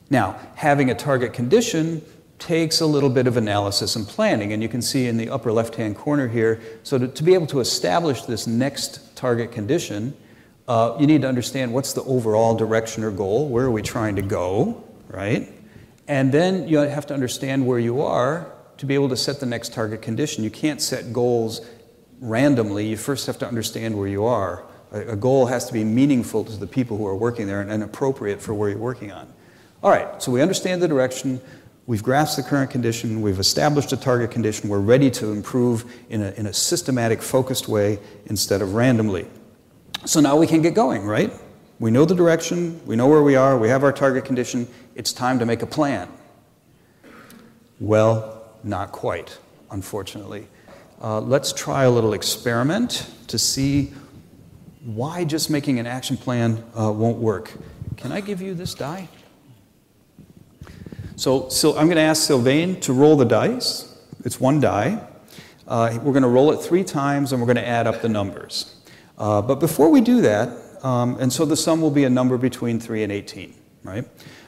Now, 0.10 0.40
having 0.56 0.92
a 0.92 0.96
target 0.96 1.34
condition 1.34 2.04
takes 2.38 2.82
a 2.82 2.86
little 2.86 3.10
bit 3.10 3.28
of 3.28 3.38
analysis 3.38 3.96
and 3.96 4.08
planning, 4.08 4.52
and 4.52 4.62
you 4.62 4.70
can 4.70 4.82
see 4.82 5.08
in 5.08 5.18
the 5.18 5.30
upper 5.30 5.52
left 5.52 5.76
hand 5.76 5.96
corner 5.96 6.28
here. 6.28 6.60
So, 6.84 6.98
to, 6.98 7.08
to, 7.08 7.24
be 7.24 7.34
able 7.36 7.46
to 7.48 7.60
establish 7.60 8.24
this 8.24 8.48
next 8.48 9.16
target 9.16 9.52
condition, 9.52 10.16
uh, 10.68 10.98
you 11.00 11.08
need 11.08 11.22
to 11.22 11.28
understand 11.28 11.72
what's 11.72 11.94
the 11.94 12.04
overall 12.04 12.56
direction 12.56 13.04
or 13.04 13.12
goal, 13.12 13.48
where 13.48 13.66
are 13.66 13.72
we 13.72 13.84
trying 13.84 14.16
to 14.16 14.22
go, 14.22 14.84
right? 15.08 15.54
And 16.12 16.30
then 16.30 16.68
you 16.68 16.80
have 16.80 17.08
to 17.08 17.14
understand 17.14 17.66
where 17.66 17.80
you 17.80 18.02
are 18.02 18.52
to 18.80 18.86
be 18.86 18.96
able 18.96 19.08
to 19.08 19.16
set 19.16 19.40
the 19.40 19.46
next 19.46 19.72
target 19.72 20.02
condition. 20.02 20.44
You 20.44 20.50
can't 20.50 20.82
set 20.82 21.14
goals 21.14 21.66
randomly, 22.20 22.86
you 22.86 22.98
first 22.98 23.28
have 23.28 23.38
to 23.38 23.48
understand 23.48 23.98
where 23.98 24.10
you 24.10 24.26
are. 24.26 24.66
A, 24.92 25.16
goal 25.16 25.46
has 25.46 25.68
to 25.68 25.74
be 25.74 25.86
meaningful 25.86 26.44
to 26.44 26.58
the 26.58 26.68
people 26.68 26.98
who 26.98 27.08
are 27.08 27.16
working 27.16 27.48
there 27.48 27.62
and, 27.62 27.72
and 27.72 27.82
appropriate 27.82 28.42
for 28.42 28.54
where 28.54 28.70
you're 28.70 28.78
working 28.78 29.14
on. 29.14 29.32
All 29.82 29.90
right, 29.90 30.22
so 30.22 30.34
we 30.34 30.42
understand 30.42 30.82
the 30.82 30.88
direction. 30.90 31.40
We've 31.86 32.04
grasped 32.04 32.36
the 32.36 32.44
current 32.44 32.72
condition, 32.72 33.22
we've 33.22 33.40
established 33.40 33.94
a 33.94 33.98
target 33.98 34.32
condition, 34.32 34.68
we're 34.68 34.80
ready 34.80 35.10
to 35.12 35.32
improve 35.32 35.86
in 36.10 36.24
a, 36.24 36.32
in 36.32 36.46
a 36.46 36.54
systematic, 36.54 37.22
focused 37.22 37.70
way 37.70 38.00
instead 38.26 38.62
of 38.62 38.74
randomly. 38.74 39.28
So 40.04 40.20
now 40.20 40.36
we 40.36 40.46
can 40.46 40.62
get 40.62 40.74
going, 40.74 41.06
right? 41.06 41.32
We 41.82 41.90
know 41.90 42.06
the 42.06 42.14
direction, 42.14 42.80
we 42.86 42.96
know 42.96 43.08
where 43.08 43.24
we 43.24 43.36
are, 43.36 43.58
we 43.58 43.68
have 43.70 43.84
our 43.84 43.92
target 43.92 44.24
condition, 44.24 44.68
it's 44.94 45.12
time 45.12 45.40
to 45.40 45.48
make 45.48 45.64
a 45.64 45.66
plan. 45.66 46.08
Well, 47.80 48.44
not 48.64 48.92
quite, 48.92 49.40
unfortunately. 49.72 50.48
Uh, 51.02 51.20
let's 51.22 51.52
try 51.52 51.86
a 51.86 51.90
little 51.90 52.14
experiment 52.14 53.10
to 53.30 53.40
see 53.40 53.94
why 54.86 55.24
just 55.24 55.50
making 55.50 55.80
an 55.80 55.88
action 55.88 56.18
plan 56.18 56.64
uh, 56.80 56.92
won't 56.92 57.18
work. 57.18 57.52
Can 57.98 58.12
I 58.12 58.22
give 58.22 58.44
you 58.44 58.54
this 58.54 58.76
die? 58.76 59.10
So, 61.16 61.50
so 61.50 61.72
I'm 61.72 61.88
going 61.88 61.96
to 61.96 62.04
ask 62.04 62.22
Sylvain 62.22 62.80
to 62.82 62.94
roll 62.94 63.16
the 63.16 63.26
dice. 63.26 64.00
It's 64.24 64.40
one 64.40 64.60
die. 64.60 65.04
Uh, 65.68 65.98
we're 66.04 66.14
going 66.14 66.22
to 66.22 66.30
roll 66.30 66.52
it 66.52 66.58
three 66.58 66.84
times 66.84 67.32
and 67.32 67.42
we're 67.42 67.48
going 67.48 67.58
to 67.58 67.68
add 67.68 67.88
up 67.88 68.04
the 68.04 68.10
numbers. 68.10 68.76
Uh, 69.18 69.42
but 69.42 69.56
before 69.56 69.90
we 69.90 70.00
do 70.00 70.22
that, 70.22 70.56
um, 70.84 71.18
and 71.20 71.32
so 71.32 71.46
the 71.46 71.58
sum 71.58 71.82
will 71.82 71.92
be 71.92 72.04
a 72.04 72.10
number 72.10 72.38
between 72.38 72.80
3 72.80 73.04
and 73.04 73.12
18, 73.12 73.54
right? 73.84 74.06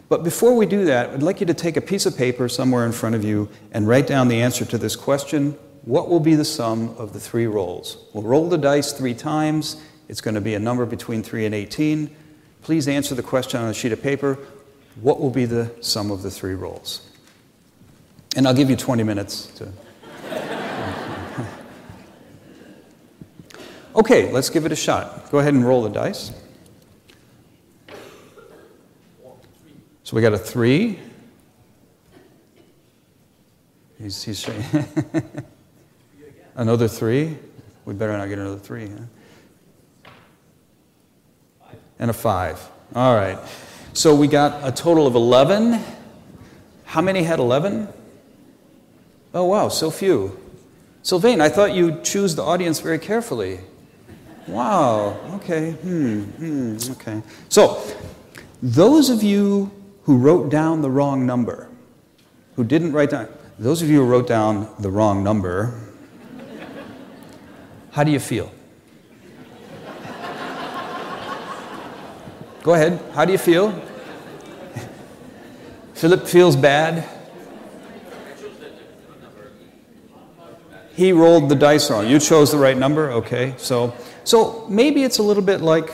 But 0.09 0.23
before 0.23 0.55
we 0.55 0.65
do 0.65 0.85
that, 0.85 1.11
I'd 1.11 1.23
like 1.23 1.39
you 1.39 1.45
to 1.45 1.53
take 1.53 1.77
a 1.77 1.81
piece 1.81 2.05
of 2.05 2.17
paper 2.17 2.49
somewhere 2.49 2.85
in 2.85 2.91
front 2.91 3.15
of 3.15 3.23
you 3.23 3.49
and 3.71 3.87
write 3.87 4.07
down 4.07 4.27
the 4.27 4.41
answer 4.41 4.65
to 4.65 4.77
this 4.77 4.95
question 4.95 5.57
What 5.83 6.09
will 6.09 6.19
be 6.19 6.35
the 6.35 6.45
sum 6.45 6.95
of 6.97 7.13
the 7.13 7.19
three 7.19 7.47
rolls? 7.47 7.97
We'll 8.13 8.23
roll 8.23 8.49
the 8.49 8.57
dice 8.57 8.93
three 8.93 9.13
times. 9.13 9.81
It's 10.09 10.21
going 10.21 10.35
to 10.35 10.41
be 10.41 10.53
a 10.53 10.59
number 10.59 10.85
between 10.85 11.23
3 11.23 11.45
and 11.45 11.55
18. 11.55 12.15
Please 12.61 12.87
answer 12.87 13.15
the 13.15 13.23
question 13.23 13.59
on 13.61 13.69
a 13.69 13.73
sheet 13.73 13.91
of 13.91 14.01
paper 14.01 14.37
what 15.01 15.19
will 15.19 15.29
be 15.29 15.45
the 15.45 15.71
sum 15.81 16.11
of 16.11 16.21
the 16.21 16.31
three 16.31 16.53
rolls? 16.53 17.09
And 18.35 18.47
I'll 18.47 18.53
give 18.53 18.69
you 18.69 18.75
20 18.75 19.03
minutes 19.03 19.47
to. 19.57 19.71
Okay, 23.95 24.31
let's 24.31 24.49
give 24.49 24.65
it 24.65 24.71
a 24.71 24.75
shot. 24.75 25.31
Go 25.31 25.39
ahead 25.39 25.53
and 25.53 25.65
roll 25.65 25.83
the 25.83 25.89
dice. 25.89 26.31
So 30.03 30.15
we 30.15 30.21
got 30.21 30.33
a 30.33 30.37
three. 30.37 30.99
He's, 33.99 34.23
he's 34.23 34.49
another 36.55 36.87
three. 36.87 37.37
We 37.85 37.93
better 37.93 38.17
not 38.17 38.27
get 38.27 38.39
another 38.39 38.59
three. 38.59 38.89
Huh? 38.89 40.11
And 41.99 42.09
a 42.09 42.13
five. 42.13 42.61
All 42.95 43.15
right. 43.15 43.39
So 43.93 44.13
we 44.13 44.27
got 44.27 44.67
a 44.67 44.71
total 44.71 45.07
of 45.07 45.15
11. 45.15 45.79
How 46.83 47.01
many 47.01 47.23
had 47.23 47.39
11? 47.39 47.87
Oh, 49.33 49.45
wow, 49.45 49.69
so 49.69 49.89
few. 49.89 50.39
Sylvain, 51.01 51.41
I 51.41 51.49
thought 51.49 51.73
you'd 51.73 52.03
choose 52.03 52.35
the 52.35 52.43
audience 52.43 52.79
very 52.79 52.99
carefully. 52.99 53.59
Wow, 54.47 55.17
okay, 55.35 55.71
hmm, 55.71 56.21
hmm, 56.23 56.77
okay. 56.91 57.21
So, 57.47 57.81
those 58.61 59.09
of 59.09 59.23
you 59.23 59.71
who 60.03 60.17
wrote 60.17 60.49
down 60.49 60.81
the 60.81 60.89
wrong 60.89 61.25
number, 61.25 61.69
who 62.55 62.63
didn't 62.63 62.91
write 62.91 63.11
down, 63.11 63.29
those 63.57 63.81
of 63.81 63.89
you 63.89 64.03
who 64.03 64.05
wrote 64.05 64.27
down 64.27 64.67
the 64.79 64.91
wrong 64.91 65.23
number, 65.23 65.79
how 67.91 68.03
do 68.03 68.11
you 68.11 68.19
feel? 68.19 68.51
Go 72.63 72.73
ahead. 72.73 72.99
How 73.13 73.25
do 73.25 73.31
you 73.31 73.37
feel? 73.37 73.71
Philip 75.93 76.27
feels 76.27 76.55
bad. 76.55 77.07
He 80.95 81.11
rolled 81.11 81.49
the 81.49 81.55
dice 81.55 81.89
wrong. 81.89 82.07
You 82.07 82.19
chose 82.19 82.51
the 82.51 82.57
right 82.57 82.77
number? 82.77 83.11
Okay. 83.11 83.53
So, 83.57 83.93
so 84.23 84.65
maybe 84.69 85.03
it's 85.03 85.17
a 85.17 85.23
little 85.23 85.43
bit 85.43 85.61
like 85.61 85.91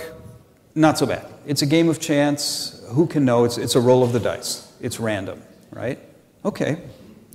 not 0.75 0.97
so 0.97 1.05
bad. 1.05 1.25
It's 1.45 1.61
a 1.61 1.65
game 1.65 1.89
of 1.89 1.99
chance. 1.99 2.83
Who 2.89 3.07
can 3.07 3.25
know? 3.25 3.43
It's, 3.43 3.57
it's 3.57 3.75
a 3.75 3.81
roll 3.81 4.03
of 4.03 4.13
the 4.13 4.19
dice, 4.19 4.71
it's 4.81 4.99
random, 4.99 5.41
right? 5.71 5.99
Okay. 6.45 6.81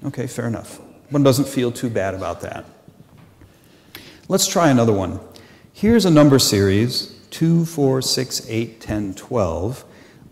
Okay, 0.04 0.26
fair 0.26 0.46
enough. 0.46 0.80
One 1.10 1.22
doesn't 1.22 1.46
feel 1.46 1.72
too 1.72 1.88
bad 1.88 2.14
about 2.14 2.40
that. 2.42 2.64
Let's 4.28 4.46
try 4.46 4.70
another 4.70 4.92
one. 4.92 5.20
Here's 5.72 6.04
a 6.04 6.10
number 6.10 6.38
series 6.38 7.18
2, 7.30 7.64
4, 7.64 8.02
6, 8.02 8.46
8, 8.48 8.80
10, 8.80 9.14
12. 9.14 9.84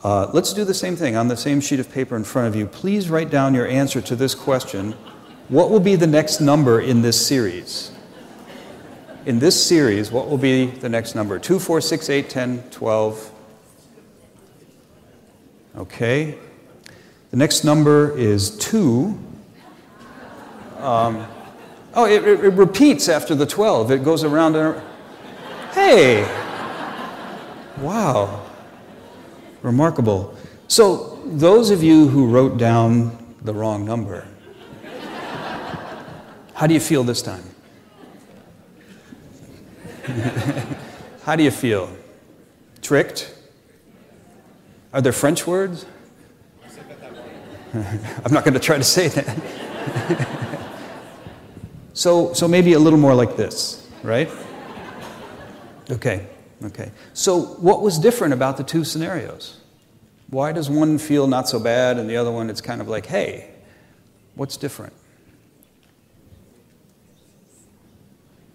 Uh, 0.03 0.31
let's 0.33 0.53
do 0.53 0.65
the 0.65 0.75
same 0.75 0.97
thing 0.97 1.15
on 1.15 1.29
the 1.29 1.37
same 1.37 1.61
sheet 1.61 1.79
of 1.79 1.91
paper 1.93 2.17
in 2.17 2.25
front 2.25 2.49
of 2.49 2.57
you. 2.57 2.67
Please 2.67 3.09
write 3.09 3.31
down 3.31 3.55
your 3.55 3.67
answer 3.67 4.01
to 4.01 4.17
this 4.17 4.35
question 4.35 4.93
What 5.49 5.71
will 5.71 5.81
be 5.81 5.97
the 5.97 6.07
next 6.07 6.41
number 6.41 6.81
in 6.81 7.03
this 7.03 7.25
series? 7.25 7.92
In 9.25 9.39
this 9.39 9.65
series, 9.65 10.11
what 10.11 10.29
will 10.29 10.39
be 10.39 10.67
the 10.67 10.89
next 10.89 11.15
number? 11.15 11.39
2, 11.39 11.61
4, 11.61 11.81
6, 11.81 12.11
8, 12.11 12.29
10, 12.29 12.63
12. 12.71 13.33
Okay. 15.77 16.37
The 17.31 17.37
next 17.37 17.63
number 17.63 18.19
is 18.19 18.59
2. 18.59 19.17
Um, 20.79 21.25
oh, 21.95 22.07
it, 22.07 22.27
it, 22.27 22.51
repeats 22.55 23.09
after 23.09 23.37
the 23.37 23.47
12. 23.47 23.93
It 23.93 24.03
goes 24.03 24.25
around 24.25 24.57
and 24.57 24.75
around. 24.75 24.87
Hey! 25.73 26.25
Wow. 27.79 28.45
Remarkable. 29.63 30.37
So, 30.67 31.21
those 31.27 31.71
of 31.71 31.81
you 31.81 32.09
who 32.09 32.27
wrote 32.27 32.59
down 32.59 33.37
the 33.43 33.55
wrong 33.55 33.85
number, 33.85 34.27
how 36.55 36.67
do 36.67 36.75
you 36.75 36.81
feel 36.81 37.05
this 37.05 37.23
time? 37.23 37.52
how 41.25 41.37
do 41.37 41.43
you 41.43 41.51
feel? 41.51 41.91
Tricked? 42.81 43.35
Are 44.93 45.01
there 45.01 45.13
French 45.13 45.47
words? 45.47 45.87
I'm 47.75 48.33
not 48.33 48.45
going 48.45 48.55
to 48.55 48.61
try 48.61 48.77
to 48.77 48.85
say 48.85 49.09
that. 49.09 50.69
so, 51.95 52.35
so 52.35 52.47
maybe 52.47 52.75
a 52.75 52.79
little 52.79 52.99
more 52.99 53.15
like 53.15 53.37
this, 53.37 53.89
right? 54.03 54.31
Okay. 55.91 56.27
Okay. 56.65 56.93
So, 57.13 57.41
what 57.41 57.83
was 57.83 57.99
different 57.99 58.35
about 58.35 58.57
the 58.57 58.65
two 58.65 58.85
scenarios? 58.85 59.59
Why 60.29 60.53
does 60.53 60.71
one 60.71 60.99
feel 60.99 61.27
not 61.27 61.49
so 61.49 61.59
bad 61.59 61.99
and 61.99 62.09
the 62.09 62.17
other 62.17 62.31
one 62.31 62.49
it's 62.51 62.61
kind 62.61 62.81
of 62.81 62.89
like, 62.89 63.07
hey, 63.07 63.51
what's 64.35 64.57
different? 64.57 64.93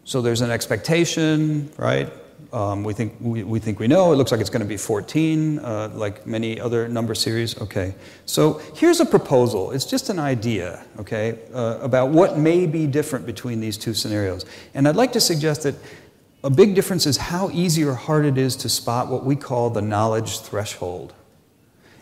So 0.07 0.21
there's 0.21 0.39
an 0.39 0.51
expectation, 0.51 1.69
right? 1.75 2.09
Um, 2.53 2.85
we, 2.85 2.93
think, 2.93 3.17
we, 3.19 3.43
we 3.43 3.59
think 3.59 3.77
we 3.77 3.89
know. 3.89 4.13
It 4.13 4.15
looks 4.15 4.31
like 4.31 4.39
it's 4.39 4.49
going 4.49 4.61
to 4.61 4.65
be 4.65 4.77
14, 4.77 5.59
uh, 5.59 5.91
like 5.93 6.25
many 6.25 6.61
other 6.61 6.87
number 6.87 7.13
series. 7.13 7.59
Okay. 7.59 7.93
So 8.25 8.61
here's 8.73 9.01
a 9.01 9.05
proposal. 9.05 9.71
It's 9.71 9.83
just 9.83 10.09
an 10.09 10.17
idea, 10.17 10.85
okay, 10.97 11.39
uh, 11.53 11.79
about 11.81 12.11
what 12.11 12.37
may 12.37 12.65
be 12.67 12.87
different 12.87 13.25
between 13.25 13.59
these 13.59 13.77
two 13.77 13.93
scenarios. 13.93 14.45
And 14.73 14.87
I'd 14.87 14.95
like 14.95 15.11
to 15.11 15.19
suggest 15.19 15.63
that 15.63 15.75
a 16.41 16.49
big 16.49 16.73
difference 16.73 17.05
is 17.05 17.17
how 17.17 17.49
easy 17.49 17.83
or 17.83 17.93
hard 17.93 18.23
it 18.23 18.37
is 18.37 18.55
to 18.57 18.69
spot 18.69 19.09
what 19.09 19.25
we 19.25 19.35
call 19.35 19.71
the 19.71 19.81
knowledge 19.81 20.39
threshold. 20.39 21.13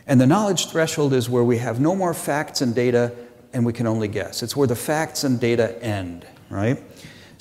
And 0.06 0.22
the 0.22 0.28
knowledge 0.28 0.70
threshold 0.70 1.12
is 1.12 1.28
where 1.28 1.44
we 1.44 1.58
have 1.58 1.80
no 1.80 1.96
more 1.96 2.14
facts 2.14 2.62
and 2.62 2.76
data 2.76 3.14
and 3.52 3.66
we 3.66 3.74
can 3.74 3.88
only 3.88 4.10
guess. 4.10 4.44
It's 4.44 4.56
where 4.56 4.68
the 4.68 4.76
facts 4.76 5.24
and 5.24 5.40
data 5.40 5.82
end, 5.84 6.28
right? 6.52 6.80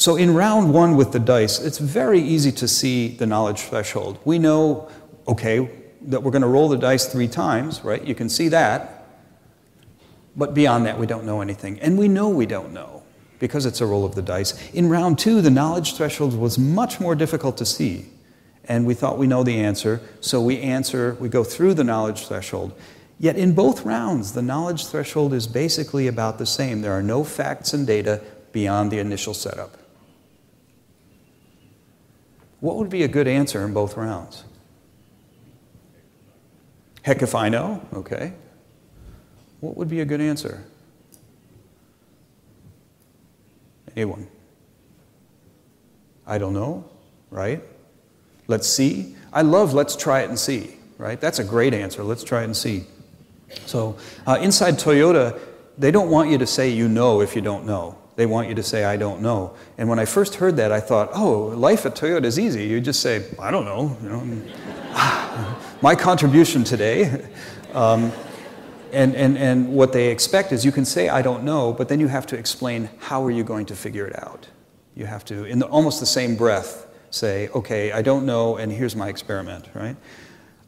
So 0.04 0.16
in 0.16 0.34
round 0.34 0.74
one 0.74 0.96
with 0.96 1.12
the 1.12 1.18
dice, 1.18 1.58
it's 1.58 1.78
very 1.78 2.20
easy 2.20 2.52
to 2.52 2.68
see 2.68 3.08
the 3.08 3.24
knowledge 3.24 3.62
threshold. 3.62 4.18
We 4.26 4.38
know, 4.38 4.90
okay, 5.26 5.70
that 6.02 6.22
we're 6.22 6.30
going 6.30 6.42
to 6.42 6.46
roll 6.48 6.68
the 6.68 6.76
dice 6.76 7.06
three 7.06 7.26
times, 7.26 7.82
right? 7.82 8.04
You 8.04 8.14
can 8.14 8.28
see 8.28 8.48
that. 8.48 9.06
But 10.36 10.52
beyond 10.52 10.84
that, 10.84 10.98
we 10.98 11.06
don't 11.06 11.24
know 11.24 11.40
anything. 11.40 11.80
And 11.80 11.96
we 11.96 12.08
know 12.08 12.28
we 12.28 12.44
don't 12.44 12.74
know 12.74 13.02
because 13.38 13.64
it's 13.64 13.80
a 13.80 13.86
roll 13.86 14.04
of 14.04 14.14
the 14.14 14.20
dice. 14.20 14.52
In 14.72 14.90
round 14.90 15.18
two, 15.18 15.40
the 15.40 15.48
knowledge 15.48 15.94
threshold 15.94 16.38
was 16.38 16.58
much 16.58 17.00
more 17.00 17.14
difficult 17.14 17.56
to 17.56 17.64
see. 17.64 18.04
And 18.66 18.84
we 18.84 18.92
thought 18.92 19.16
we 19.16 19.26
know 19.26 19.42
the 19.42 19.58
answer, 19.58 20.02
so 20.20 20.38
we 20.38 20.60
answer, 20.60 21.16
we 21.18 21.30
go 21.30 21.44
through 21.44 21.72
the 21.72 21.84
knowledge 21.84 22.26
threshold. 22.26 22.78
Yet 23.18 23.38
in 23.38 23.54
both 23.54 23.86
rounds, 23.86 24.34
the 24.34 24.42
knowledge 24.42 24.84
threshold 24.84 25.32
is 25.32 25.46
basically 25.46 26.08
about 26.08 26.36
the 26.36 26.44
same. 26.44 26.82
There 26.82 26.92
are 26.92 27.02
no 27.02 27.24
facts 27.24 27.72
and 27.72 27.86
data 27.86 28.20
beyond 28.52 28.90
the 28.90 28.98
initial 28.98 29.32
setup. 29.32 29.78
What 32.64 32.76
would 32.76 32.88
be 32.88 33.02
a 33.02 33.08
good 33.08 33.28
answer 33.28 33.62
in 33.66 33.74
both 33.74 33.94
rounds? 33.94 34.42
Heck 37.02 37.20
if 37.20 37.34
I 37.34 37.50
know, 37.50 37.86
okay. 37.92 38.32
What 39.60 39.76
would 39.76 39.90
be 39.90 40.00
a 40.00 40.06
good 40.06 40.22
answer? 40.22 40.64
Anyone? 43.94 44.28
I 46.26 46.38
don't 46.38 46.54
know, 46.54 46.88
right? 47.30 47.62
Let's 48.46 48.66
see. 48.66 49.14
I 49.30 49.42
love 49.42 49.74
let's 49.74 49.94
try 49.94 50.22
it 50.22 50.30
and 50.30 50.38
see, 50.38 50.74
right? 50.96 51.20
That's 51.20 51.40
a 51.40 51.44
great 51.44 51.74
answer. 51.74 52.02
Let's 52.02 52.24
try 52.24 52.40
it 52.40 52.44
and 52.44 52.56
see. 52.56 52.84
So, 53.66 53.98
uh, 54.26 54.38
inside 54.40 54.78
Toyota, 54.78 55.38
they 55.76 55.90
don't 55.90 56.08
want 56.08 56.30
you 56.30 56.38
to 56.38 56.46
say 56.46 56.70
you 56.70 56.88
know 56.88 57.20
if 57.20 57.36
you 57.36 57.42
don't 57.42 57.66
know. 57.66 57.98
They 58.16 58.26
want 58.26 58.48
you 58.48 58.54
to 58.54 58.62
say, 58.62 58.84
I 58.84 58.96
don't 58.96 59.20
know. 59.22 59.54
And 59.76 59.88
when 59.88 59.98
I 59.98 60.04
first 60.04 60.36
heard 60.36 60.56
that, 60.56 60.70
I 60.70 60.80
thought, 60.80 61.10
oh, 61.14 61.48
life 61.48 61.84
at 61.84 61.96
Toyota 61.96 62.24
is 62.24 62.38
easy. 62.38 62.64
You 62.64 62.80
just 62.80 63.00
say, 63.00 63.24
I 63.40 63.50
don't 63.50 63.64
know. 63.64 63.96
You 64.02 64.08
know 64.08 65.56
my 65.82 65.94
contribution 65.96 66.62
today. 66.62 67.26
Um, 67.72 68.12
and, 68.92 69.16
and, 69.16 69.36
and 69.36 69.74
what 69.74 69.92
they 69.92 70.10
expect 70.10 70.52
is 70.52 70.64
you 70.64 70.70
can 70.70 70.84
say, 70.84 71.08
I 71.08 71.22
don't 71.22 71.42
know, 71.42 71.72
but 71.72 71.88
then 71.88 71.98
you 71.98 72.06
have 72.06 72.26
to 72.28 72.38
explain 72.38 72.88
how 73.00 73.24
are 73.24 73.30
you 73.30 73.42
going 73.42 73.66
to 73.66 73.74
figure 73.74 74.06
it 74.06 74.16
out. 74.22 74.46
You 74.94 75.06
have 75.06 75.24
to, 75.26 75.44
in 75.44 75.58
the, 75.58 75.66
almost 75.66 75.98
the 75.98 76.06
same 76.06 76.36
breath, 76.36 76.86
say, 77.10 77.48
okay, 77.48 77.90
I 77.90 78.02
don't 78.02 78.24
know, 78.24 78.56
and 78.56 78.70
here's 78.70 78.94
my 78.94 79.08
experiment, 79.08 79.68
right? 79.74 79.96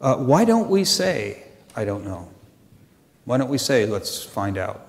Uh, 0.01 0.17
why 0.17 0.45
don't 0.45 0.69
we 0.69 0.85
say, 0.85 1.45
I 1.77 1.85
don't 1.85 2.05
know? 2.05 2.29
Why 3.25 3.39
don't 3.39 3.49
we 3.49 3.59
say, 3.59 3.87
let's 3.87 4.25
find 4.25 4.59
out? 4.59 4.86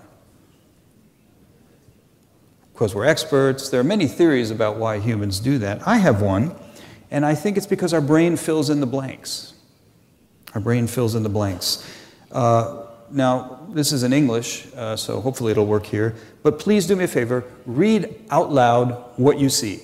Because 2.78 2.94
we're 2.94 3.06
experts. 3.06 3.70
There 3.70 3.80
are 3.80 3.84
many 3.84 4.06
theories 4.06 4.52
about 4.52 4.78
why 4.78 5.00
humans 5.00 5.40
do 5.40 5.58
that. 5.58 5.88
I 5.88 5.98
have 5.98 6.22
one, 6.22 6.54
and 7.10 7.26
I 7.26 7.34
think 7.34 7.58
it's 7.58 7.66
because 7.66 7.92
our 7.92 8.02
brain 8.02 8.38
fills 8.38 8.70
in 8.70 8.82
the 8.82 8.86
blanks. 8.86 9.56
Our 10.54 10.62
brain 10.62 10.86
fills 10.86 11.16
in 11.16 11.24
the 11.24 11.30
blanks. 11.30 11.84
Uh, 12.32 12.84
now, 13.10 13.66
this 13.70 13.92
is 13.92 14.04
in 14.04 14.14
English, 14.14 14.68
uh, 14.76 14.96
so 14.96 15.20
hopefully 15.22 15.52
it'll 15.52 15.66
work 15.66 15.88
here. 15.88 16.14
But 16.44 16.60
please 16.60 16.86
do 16.86 16.96
me 16.96 17.06
a 17.06 17.08
favor 17.08 17.46
read 17.66 18.14
out 18.30 18.52
loud 18.52 18.92
what 19.16 19.40
you 19.40 19.50
see. 19.50 19.82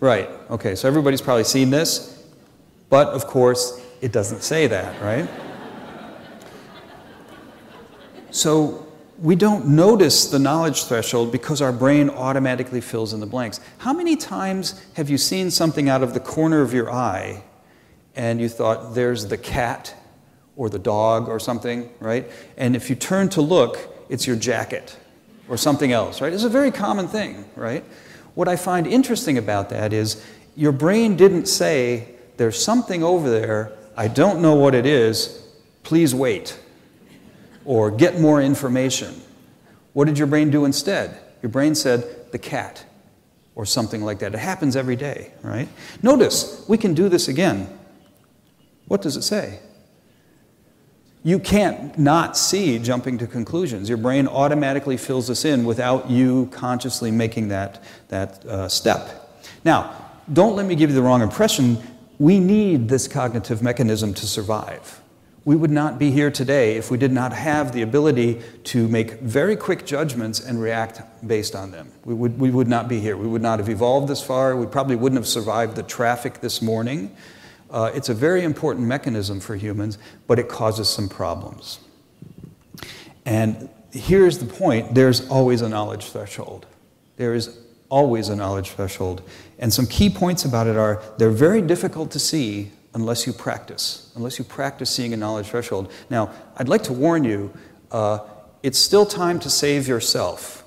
Right, 0.00 0.28
okay, 0.50 0.74
so 0.74 0.86
everybody's 0.86 1.22
probably 1.22 1.44
seen 1.44 1.70
this, 1.70 2.26
but 2.90 3.08
of 3.08 3.26
course, 3.26 3.80
it 4.02 4.12
doesn't 4.12 4.42
say 4.42 4.66
that, 4.66 5.00
right? 5.00 5.26
So, 8.30 8.87
we 9.20 9.34
don't 9.34 9.66
notice 9.66 10.26
the 10.26 10.38
knowledge 10.38 10.84
threshold 10.84 11.32
because 11.32 11.60
our 11.60 11.72
brain 11.72 12.08
automatically 12.08 12.80
fills 12.80 13.12
in 13.12 13.20
the 13.20 13.26
blanks. 13.26 13.58
How 13.78 13.92
many 13.92 14.14
times 14.14 14.80
have 14.94 15.10
you 15.10 15.18
seen 15.18 15.50
something 15.50 15.88
out 15.88 16.02
of 16.02 16.14
the 16.14 16.20
corner 16.20 16.60
of 16.60 16.72
your 16.72 16.90
eye 16.90 17.42
and 18.14 18.40
you 18.40 18.48
thought, 18.48 18.94
there's 18.94 19.26
the 19.26 19.38
cat 19.38 19.94
or 20.56 20.70
the 20.70 20.78
dog 20.78 21.28
or 21.28 21.40
something, 21.40 21.90
right? 21.98 22.30
And 22.56 22.76
if 22.76 22.88
you 22.90 22.96
turn 22.96 23.28
to 23.30 23.40
look, 23.40 23.78
it's 24.08 24.26
your 24.26 24.36
jacket 24.36 24.96
or 25.48 25.56
something 25.56 25.90
else, 25.90 26.20
right? 26.20 26.32
It's 26.32 26.44
a 26.44 26.48
very 26.48 26.70
common 26.70 27.08
thing, 27.08 27.44
right? 27.56 27.84
What 28.34 28.46
I 28.46 28.54
find 28.54 28.86
interesting 28.86 29.36
about 29.36 29.70
that 29.70 29.92
is 29.92 30.24
your 30.54 30.72
brain 30.72 31.16
didn't 31.16 31.46
say, 31.46 32.14
there's 32.36 32.62
something 32.62 33.02
over 33.02 33.28
there, 33.28 33.72
I 33.96 34.06
don't 34.06 34.40
know 34.40 34.54
what 34.54 34.76
it 34.76 34.86
is, 34.86 35.44
please 35.82 36.14
wait 36.14 36.56
or 37.68 37.90
get 37.90 38.18
more 38.18 38.40
information. 38.40 39.14
What 39.92 40.06
did 40.06 40.16
your 40.16 40.26
brain 40.26 40.50
do 40.50 40.64
instead? 40.64 41.18
Your 41.42 41.50
brain 41.50 41.74
said, 41.74 42.32
the 42.32 42.38
cat, 42.38 42.82
or 43.54 43.66
something 43.66 44.00
like 44.00 44.20
that. 44.20 44.32
It 44.32 44.38
happens 44.38 44.74
every 44.74 44.96
day, 44.96 45.32
right? 45.42 45.68
Notice, 46.02 46.64
we 46.66 46.78
can 46.78 46.94
do 46.94 47.10
this 47.10 47.28
again. 47.28 47.68
What 48.86 49.02
does 49.02 49.18
it 49.18 49.22
say? 49.22 49.58
You 51.22 51.38
can't 51.38 51.98
not 51.98 52.38
see 52.38 52.78
jumping 52.78 53.18
to 53.18 53.26
conclusions. 53.26 53.90
Your 53.90 53.98
brain 53.98 54.26
automatically 54.26 54.96
fills 54.96 55.28
this 55.28 55.44
in 55.44 55.66
without 55.66 56.08
you 56.08 56.46
consciously 56.46 57.10
making 57.10 57.48
that, 57.48 57.84
that 58.08 58.46
uh, 58.46 58.68
step. 58.70 59.42
Now, 59.62 59.94
don't 60.32 60.56
let 60.56 60.64
me 60.64 60.74
give 60.74 60.88
you 60.88 60.96
the 60.96 61.02
wrong 61.02 61.20
impression. 61.20 61.76
We 62.18 62.38
need 62.38 62.88
this 62.88 63.06
cognitive 63.06 63.60
mechanism 63.60 64.14
to 64.14 64.26
survive 64.26 65.02
we 65.48 65.56
would 65.56 65.70
not 65.70 65.98
be 65.98 66.10
here 66.10 66.30
today 66.30 66.76
if 66.76 66.90
we 66.90 66.98
did 66.98 67.10
not 67.10 67.32
have 67.32 67.72
the 67.72 67.80
ability 67.80 68.38
to 68.64 68.86
make 68.88 69.12
very 69.20 69.56
quick 69.56 69.86
judgments 69.86 70.40
and 70.40 70.60
react 70.60 71.00
based 71.26 71.56
on 71.56 71.70
them. 71.70 71.90
We 72.04 72.12
would, 72.12 72.38
we 72.38 72.50
would 72.50 72.68
not 72.68 72.86
be 72.86 73.00
here. 73.00 73.16
We 73.16 73.26
would 73.26 73.40
not 73.40 73.58
have 73.58 73.70
evolved 73.70 74.08
this 74.08 74.22
far. 74.22 74.54
We 74.54 74.66
probably 74.66 74.94
wouldn't 74.94 75.18
have 75.18 75.26
survived 75.26 75.74
the 75.74 75.82
traffic 75.82 76.42
this 76.42 76.60
morning. 76.60 77.16
Uh, 77.70 77.90
it's 77.94 78.10
a 78.10 78.14
very 78.14 78.44
important 78.44 78.86
mechanism 78.86 79.40
for 79.40 79.56
humans, 79.56 79.96
but 80.26 80.38
it 80.38 80.50
causes 80.50 80.86
some 80.86 81.08
problems. 81.08 81.80
And 83.24 83.70
here's 83.90 84.36
the 84.36 84.44
point 84.44 84.94
there's 84.94 85.26
always 85.30 85.62
a 85.62 85.68
knowledge 85.70 86.10
threshold. 86.10 86.66
There 87.16 87.32
is 87.32 87.58
always 87.88 88.28
a 88.28 88.36
knowledge 88.36 88.72
threshold. 88.72 89.22
And 89.58 89.72
some 89.72 89.86
key 89.86 90.10
points 90.10 90.44
about 90.44 90.66
it 90.66 90.76
are 90.76 91.02
they're 91.16 91.30
very 91.30 91.62
difficult 91.62 92.10
to 92.10 92.18
see 92.18 92.72
unless 92.94 93.26
you 93.26 93.32
practice, 93.32 94.10
unless 94.16 94.38
you 94.38 94.44
practice 94.44 94.90
seeing 94.90 95.12
a 95.12 95.16
knowledge 95.16 95.46
threshold. 95.46 95.92
Now, 96.10 96.30
I'd 96.56 96.68
like 96.68 96.82
to 96.84 96.92
warn 96.92 97.24
you 97.24 97.52
uh, 97.90 98.20
it's 98.62 98.78
still 98.78 99.06
time 99.06 99.38
to 99.40 99.50
save 99.50 99.86
yourself, 99.86 100.64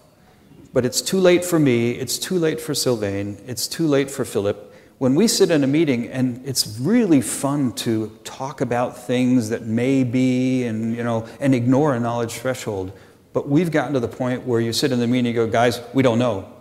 but 0.74 0.86
it's 0.86 1.02
too 1.02 1.20
late 1.20 1.44
for 1.44 1.60
me, 1.60 1.92
it's 1.92 2.18
too 2.18 2.40
late 2.40 2.62
for 2.62 2.74
Sylvain, 2.74 3.38
it's 3.48 3.68
too 3.68 3.88
late 3.88 4.10
for 4.10 4.24
Philip. 4.24 4.74
When 4.98 5.16
we 5.16 5.28
sit 5.28 5.50
in 5.50 5.64
a 5.64 5.68
meeting, 5.68 6.08
and 6.08 6.42
it's 6.48 6.80
really 6.80 7.22
fun 7.22 7.74
to 7.74 8.18
talk 8.24 8.62
about 8.62 8.98
things 8.98 9.50
that 9.50 9.64
may 9.64 10.04
be 10.04 10.64
and, 10.64 10.96
you 10.96 11.04
know, 11.04 11.28
and 11.40 11.56
ignore 11.56 11.96
a 11.96 12.00
knowledge 12.00 12.34
threshold, 12.34 12.92
but 13.34 13.50
we've 13.50 13.72
gotten 13.72 13.94
to 13.94 14.00
the 14.00 14.08
point 14.08 14.46
where 14.46 14.62
you 14.62 14.72
sit 14.72 14.92
in 14.92 15.00
the 15.00 15.08
meeting 15.08 15.28
and 15.28 15.36
go, 15.36 15.48
guys, 15.48 15.82
we 15.94 16.04
don't 16.04 16.20
know. 16.20 16.52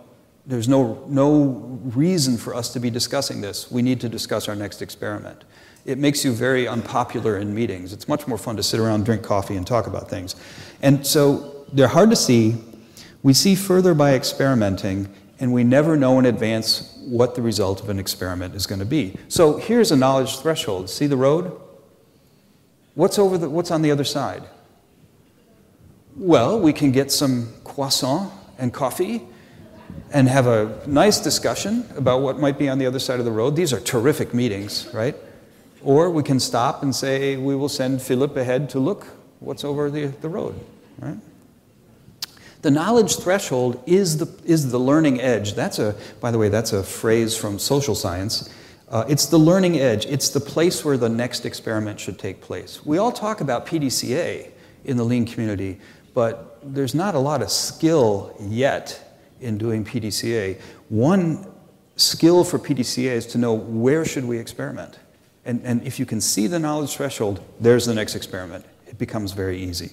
There's 0.45 0.67
no, 0.67 1.05
no 1.07 1.79
reason 1.93 2.37
for 2.37 2.55
us 2.55 2.73
to 2.73 2.79
be 2.79 2.89
discussing 2.89 3.41
this. 3.41 3.69
We 3.69 3.81
need 3.81 4.01
to 4.01 4.09
discuss 4.09 4.49
our 4.49 4.55
next 4.55 4.81
experiment. 4.81 5.43
It 5.85 5.97
makes 5.97 6.25
you 6.25 6.31
very 6.31 6.67
unpopular 6.67 7.37
in 7.37 7.53
meetings. 7.53 7.93
It's 7.93 8.07
much 8.07 8.27
more 8.27 8.37
fun 8.37 8.55
to 8.57 8.63
sit 8.63 8.79
around, 8.79 9.05
drink 9.05 9.23
coffee, 9.23 9.55
and 9.55 9.65
talk 9.65 9.87
about 9.87 10.09
things. 10.09 10.35
And 10.81 11.05
so 11.05 11.65
they're 11.73 11.87
hard 11.87 12.09
to 12.09 12.15
see. 12.15 12.55
We 13.23 13.33
see 13.33 13.55
further 13.55 13.93
by 13.93 14.13
experimenting, 14.15 15.13
and 15.39 15.53
we 15.53 15.63
never 15.63 15.95
know 15.95 16.17
in 16.19 16.25
advance 16.25 16.97
what 17.05 17.35
the 17.35 17.41
result 17.41 17.81
of 17.81 17.89
an 17.89 17.99
experiment 17.99 18.55
is 18.55 18.65
going 18.65 18.79
to 18.79 18.85
be. 18.85 19.17
So 19.27 19.57
here's 19.57 19.91
a 19.91 19.95
knowledge 19.95 20.39
threshold. 20.39 20.89
See 20.89 21.07
the 21.07 21.17
road? 21.17 21.59
What's, 22.95 23.17
over 23.17 23.37
the, 23.37 23.49
what's 23.49 23.71
on 23.71 23.81
the 23.81 23.91
other 23.91 24.03
side? 24.03 24.43
Well, 26.15 26.59
we 26.59 26.73
can 26.73 26.91
get 26.91 27.11
some 27.11 27.53
croissant 27.63 28.31
and 28.57 28.73
coffee 28.73 29.21
and 30.13 30.27
have 30.27 30.47
a 30.47 30.81
nice 30.87 31.19
discussion 31.19 31.85
about 31.95 32.21
what 32.21 32.39
might 32.39 32.57
be 32.57 32.67
on 32.67 32.77
the 32.77 32.85
other 32.85 32.99
side 32.99 33.19
of 33.19 33.25
the 33.25 33.31
road. 33.31 33.55
These 33.55 33.73
are 33.73 33.79
terrific 33.79 34.33
meetings, 34.33 34.89
right? 34.93 35.15
Or 35.83 36.09
we 36.09 36.23
can 36.23 36.39
stop 36.39 36.83
and 36.83 36.95
say, 36.95 37.37
we 37.37 37.55
will 37.55 37.69
send 37.69 38.01
Philip 38.01 38.35
ahead 38.35 38.69
to 38.71 38.79
look 38.79 39.07
what's 39.39 39.63
over 39.63 39.89
the, 39.89 40.07
the 40.07 40.29
road, 40.29 40.59
right? 40.99 41.17
The 42.61 42.71
knowledge 42.71 43.15
threshold 43.15 43.81
is 43.87 44.17
the, 44.17 44.29
is 44.45 44.71
the 44.71 44.77
learning 44.77 45.19
edge. 45.19 45.53
That's 45.53 45.79
a, 45.79 45.95
by 46.19 46.29
the 46.29 46.37
way, 46.37 46.49
that's 46.49 46.73
a 46.73 46.83
phrase 46.83 47.35
from 47.35 47.57
social 47.57 47.95
science. 47.95 48.53
Uh, 48.89 49.05
it's 49.07 49.25
the 49.25 49.39
learning 49.39 49.79
edge. 49.79 50.05
It's 50.05 50.29
the 50.29 50.39
place 50.39 50.85
where 50.85 50.97
the 50.97 51.09
next 51.09 51.45
experiment 51.45 51.99
should 51.99 52.19
take 52.19 52.41
place. 52.41 52.85
We 52.85 52.99
all 52.99 53.11
talk 53.11 53.41
about 53.41 53.65
PDCA 53.65 54.51
in 54.85 54.97
the 54.97 55.03
lean 55.03 55.25
community, 55.25 55.79
but 56.13 56.59
there's 56.61 56.93
not 56.93 57.15
a 57.15 57.19
lot 57.19 57.41
of 57.41 57.49
skill 57.49 58.35
yet 58.39 59.10
in 59.41 59.57
doing 59.57 59.83
PDCA. 59.83 60.59
One 60.89 61.51
skill 61.95 62.43
for 62.43 62.57
PDCA 62.59 63.11
is 63.11 63.25
to 63.27 63.37
know 63.37 63.53
where 63.53 64.05
should 64.05 64.25
we 64.25 64.37
experiment. 64.37 64.99
And, 65.45 65.61
and 65.63 65.83
if 65.83 65.99
you 65.99 66.05
can 66.05 66.21
see 66.21 66.47
the 66.47 66.59
knowledge 66.59 66.95
threshold, 66.95 67.43
there's 67.59 67.85
the 67.85 67.93
next 67.93 68.15
experiment. 68.15 68.65
It 68.87 68.97
becomes 68.97 69.31
very 69.31 69.57
easy. 69.57 69.91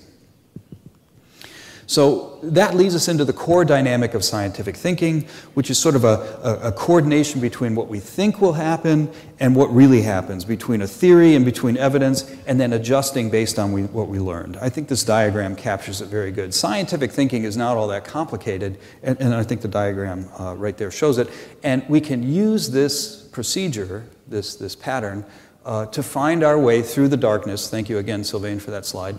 So 1.88 2.38
that 2.42 2.74
leads 2.74 2.94
us 2.94 3.08
into 3.08 3.24
the 3.24 3.32
core 3.32 3.64
dynamic 3.64 4.12
of 4.12 4.22
scientific 4.22 4.76
thinking, 4.76 5.26
which 5.54 5.70
is 5.70 5.78
sort 5.78 5.96
of 5.96 6.04
a, 6.04 6.38
a, 6.42 6.68
a, 6.68 6.72
coordination 6.72 7.40
between 7.40 7.74
what 7.74 7.88
we 7.88 7.98
think 7.98 8.42
will 8.42 8.52
happen 8.52 9.10
and 9.40 9.56
what 9.56 9.74
really 9.74 10.02
happens, 10.02 10.44
between 10.44 10.82
a 10.82 10.86
theory 10.86 11.34
and 11.34 11.46
between 11.46 11.78
evidence, 11.78 12.30
and 12.46 12.60
then 12.60 12.74
adjusting 12.74 13.30
based 13.30 13.58
on 13.58 13.72
we, 13.72 13.84
what 13.84 14.08
we 14.08 14.18
learned. 14.18 14.58
I 14.58 14.68
think 14.68 14.88
this 14.88 15.02
diagram 15.02 15.56
captures 15.56 16.02
it 16.02 16.08
very 16.08 16.30
good. 16.30 16.52
Scientific 16.52 17.10
thinking 17.10 17.44
is 17.44 17.56
not 17.56 17.78
all 17.78 17.88
that 17.88 18.04
complicated, 18.04 18.78
and, 19.02 19.18
and 19.18 19.34
I 19.34 19.42
think 19.42 19.62
the 19.62 19.68
diagram 19.68 20.28
uh, 20.38 20.54
right 20.56 20.76
there 20.76 20.90
shows 20.90 21.16
it. 21.16 21.30
And 21.62 21.88
we 21.88 22.02
can 22.02 22.22
use 22.22 22.68
this 22.70 23.22
procedure, 23.32 24.04
this, 24.26 24.56
this 24.56 24.76
pattern, 24.76 25.24
uh, 25.64 25.86
to 25.86 26.02
find 26.02 26.44
our 26.44 26.58
way 26.58 26.82
through 26.82 27.08
the 27.08 27.16
darkness. 27.16 27.70
Thank 27.70 27.88
you 27.88 27.96
again, 27.96 28.24
Sylvain, 28.24 28.60
for 28.60 28.72
that 28.72 28.84
slide 28.84 29.18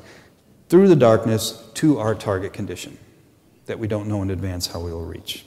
through 0.69 0.87
the 0.87 0.95
darkness 0.95 1.63
to 1.73 1.99
our 1.99 2.15
target 2.15 2.53
condition 2.53 2.97
that 3.65 3.77
we 3.77 3.87
don't 3.87 4.07
know 4.07 4.21
in 4.21 4.29
advance 4.29 4.67
how 4.67 4.79
we 4.79 4.91
will 4.91 5.05
reach. 5.05 5.45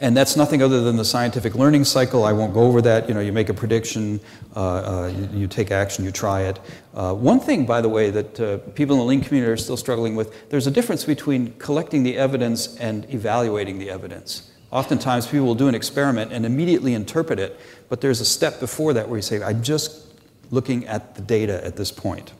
And 0.00 0.16
that's 0.16 0.36
nothing 0.36 0.60
other 0.60 0.82
than 0.82 0.96
the 0.96 1.04
scientific 1.04 1.54
learning 1.54 1.84
cycle. 1.84 2.24
I 2.24 2.32
won't 2.32 2.52
go 2.52 2.60
over 2.60 2.82
that. 2.82 3.08
You 3.08 3.14
know, 3.14 3.20
you 3.20 3.32
make 3.32 3.48
a 3.48 3.54
prediction, 3.54 4.20
uh, 4.56 4.60
uh, 4.60 5.06
you, 5.06 5.40
you, 5.40 5.46
take 5.46 5.70
action, 5.70 6.04
you 6.04 6.10
try 6.10 6.42
it. 6.42 6.58
Uh, 6.94 7.14
one 7.14 7.38
thing, 7.38 7.64
by 7.64 7.80
the 7.80 7.88
way, 7.88 8.10
that 8.10 8.40
uh, 8.40 8.58
people 8.72 8.96
in 8.96 8.98
the 8.98 9.04
lean 9.06 9.20
community 9.20 9.50
are 9.50 9.56
still 9.56 9.76
struggling 9.76 10.16
with, 10.16 10.50
there's 10.50 10.66
a 10.66 10.70
difference 10.70 11.04
between 11.04 11.54
collecting 11.58 12.02
the 12.02 12.18
evidence 12.18 12.76
and 12.78 13.06
evaluating 13.14 13.78
the 13.78 13.88
evidence. 13.88 14.50
Oftentimes, 14.72 15.26
people 15.26 15.46
will 15.46 15.54
do 15.54 15.68
an 15.68 15.74
experiment 15.74 16.32
and 16.32 16.44
immediately 16.44 16.94
interpret 16.94 17.38
it, 17.38 17.58
but 17.88 18.00
there's 18.00 18.20
a 18.20 18.24
step 18.24 18.58
before 18.58 18.92
that 18.94 19.08
where 19.08 19.16
you 19.16 19.22
say, 19.22 19.42
I'm 19.42 19.62
just 19.62 20.06
looking 20.50 20.86
at 20.86 21.14
the 21.14 21.22
data 21.22 21.64
at 21.64 21.76
this 21.76 21.92
point. 21.92 22.32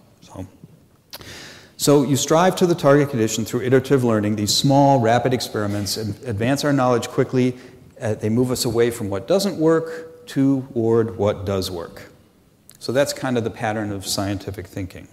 So 1.85 2.03
you 2.03 2.17
strive 2.17 2.57
to 2.57 2.67
the 2.67 2.75
target 2.75 3.11
condition 3.11 3.45
through 3.45 3.61
iterative 3.61 4.05
learning, 4.05 4.37
these 4.37 4.55
small, 4.55 5.01
rapid 5.01 5.35
experiments, 5.35 5.99
and 5.99 6.19
advance 6.25 6.65
our 6.65 6.73
knowledge 6.73 7.09
quickly. 7.09 7.59
Uh, 8.01 8.15
they 8.15 8.31
move 8.31 8.51
us 8.51 8.65
away 8.65 8.91
from 8.91 9.11
what 9.11 9.29
doesn't 9.29 9.59
work 9.59 10.27
toward 10.27 11.19
what 11.19 11.45
does 11.45 11.71
work. 11.71 12.11
So 12.79 12.91
that's 12.91 13.13
kind 13.13 13.37
of 13.37 13.45
the 13.45 13.51
pattern 13.51 13.93
of 13.93 14.07
scientific 14.07 14.67
thinking. 14.67 15.09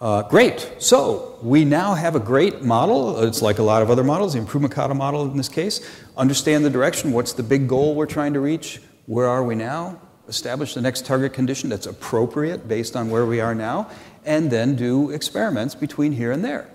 Uh, 0.00 0.22
great. 0.22 0.76
So 0.78 1.36
we 1.42 1.64
now 1.64 1.94
have 1.94 2.14
a 2.14 2.20
great 2.20 2.62
model. 2.62 3.24
It's 3.24 3.42
like 3.42 3.58
a 3.58 3.64
lot 3.64 3.82
of 3.82 3.90
other 3.90 4.04
models, 4.04 4.34
the 4.34 4.38
improvement 4.38 4.72
kata 4.72 4.94
model 4.94 5.28
in 5.28 5.36
this 5.36 5.48
case. 5.48 5.80
Understand 6.16 6.64
the 6.64 6.70
direction. 6.70 7.10
What's 7.10 7.32
the 7.32 7.42
big 7.42 7.66
goal 7.66 7.96
we're 7.96 8.06
trying 8.06 8.34
to 8.34 8.40
reach? 8.40 8.80
Where 9.06 9.26
are 9.26 9.42
we 9.42 9.56
now? 9.56 10.00
Establish 10.28 10.74
the 10.74 10.80
next 10.80 11.06
target 11.06 11.32
condition 11.32 11.70
that's 11.70 11.86
appropriate 11.86 12.68
based 12.68 12.94
on 12.96 13.10
where 13.10 13.26
we 13.26 13.40
are 13.40 13.54
now, 13.54 13.90
and 14.24 14.50
then 14.50 14.76
do 14.76 15.10
experiments 15.10 15.74
between 15.74 16.12
here 16.12 16.32
and 16.32 16.44
there. 16.44 16.70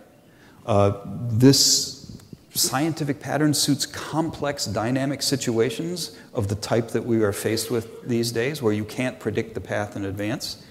Uh, 0.66 0.94
this 1.30 2.22
scientific 2.54 3.20
pattern 3.20 3.54
suits 3.54 3.86
complex 3.86 4.66
dynamic 4.66 5.22
situations 5.22 6.18
of 6.34 6.48
the 6.48 6.56
type 6.56 6.90
that 6.90 7.04
we 7.04 7.24
are 7.24 7.34
faced 7.34 7.72
with 7.72 8.08
these 8.08 8.32
days, 8.32 8.62
where 8.62 8.74
you 8.74 8.86
can't 8.86 9.20
predict 9.20 9.54
the 9.54 9.62
path 9.62 9.96
in 9.96 10.06
advance. 10.06 10.64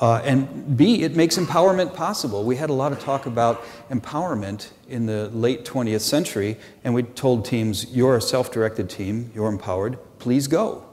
Uh, 0.00 0.22
and 0.24 0.76
B, 0.76 1.02
it 1.02 1.16
makes 1.16 1.36
empowerment 1.36 1.94
possible. 1.94 2.44
We 2.44 2.56
had 2.56 2.70
a 2.70 2.72
lot 2.72 2.92
of 2.92 3.00
talk 3.00 3.26
about 3.26 3.64
empowerment 3.90 4.70
in 4.88 5.06
the 5.06 5.28
late 5.30 5.64
20th 5.64 6.02
century, 6.02 6.56
and 6.84 6.94
we 6.94 7.02
told 7.02 7.44
teams, 7.44 7.90
You're 7.90 8.16
a 8.16 8.22
self 8.22 8.52
directed 8.52 8.88
team, 8.88 9.32
you're 9.34 9.48
empowered, 9.48 9.98
please 10.18 10.46
go. 10.46 10.84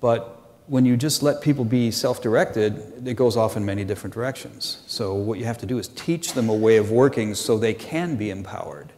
But 0.00 0.37
when 0.68 0.84
you 0.84 0.96
just 0.96 1.22
let 1.22 1.40
people 1.40 1.64
be 1.64 1.90
self 1.90 2.20
directed, 2.20 3.06
it 3.06 3.14
goes 3.14 3.36
off 3.36 3.56
in 3.56 3.64
many 3.64 3.84
different 3.84 4.14
directions. 4.14 4.82
So, 4.86 5.14
what 5.14 5.38
you 5.38 5.46
have 5.46 5.58
to 5.58 5.66
do 5.66 5.78
is 5.78 5.88
teach 5.88 6.34
them 6.34 6.48
a 6.48 6.54
way 6.54 6.76
of 6.76 6.90
working 6.90 7.34
so 7.34 7.58
they 7.58 7.74
can 7.74 8.16
be 8.16 8.30
empowered. 8.30 8.92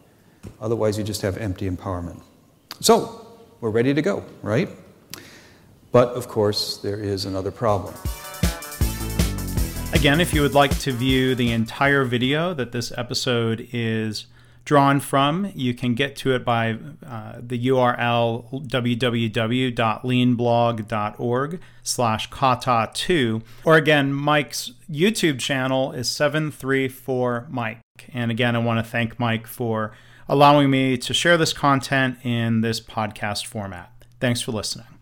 Otherwise, 0.60 0.98
you 0.98 1.04
just 1.04 1.22
have 1.22 1.36
empty 1.38 1.70
empowerment. 1.70 2.22
So, 2.80 3.26
we're 3.60 3.70
ready 3.70 3.94
to 3.94 4.02
go, 4.02 4.24
right? 4.42 4.68
But 5.92 6.08
of 6.10 6.28
course, 6.28 6.76
there 6.78 6.98
is 6.98 7.24
another 7.24 7.50
problem. 7.50 7.94
Again, 9.92 10.20
if 10.20 10.32
you 10.32 10.42
would 10.42 10.54
like 10.54 10.76
to 10.80 10.92
view 10.92 11.34
the 11.34 11.52
entire 11.52 12.04
video 12.04 12.54
that 12.54 12.72
this 12.72 12.92
episode 12.96 13.68
is 13.72 14.26
drawn 14.64 15.00
from. 15.00 15.50
You 15.54 15.74
can 15.74 15.94
get 15.94 16.16
to 16.16 16.34
it 16.34 16.44
by 16.44 16.78
uh, 17.06 17.34
the 17.40 17.68
URL 17.68 18.66
www.leanblog.org 18.68 21.60
slash 21.82 22.30
kata2. 22.30 23.42
Or 23.64 23.76
again, 23.76 24.12
Mike's 24.12 24.72
YouTube 24.90 25.38
channel 25.38 25.92
is 25.92 26.08
734 26.08 27.46
Mike. 27.50 27.78
And 28.12 28.30
again, 28.30 28.56
I 28.56 28.60
want 28.60 28.84
to 28.84 28.90
thank 28.90 29.18
Mike 29.18 29.46
for 29.46 29.92
allowing 30.28 30.70
me 30.70 30.96
to 30.96 31.12
share 31.12 31.36
this 31.36 31.52
content 31.52 32.18
in 32.24 32.60
this 32.60 32.80
podcast 32.80 33.46
format. 33.46 33.92
Thanks 34.20 34.40
for 34.40 34.52
listening. 34.52 34.99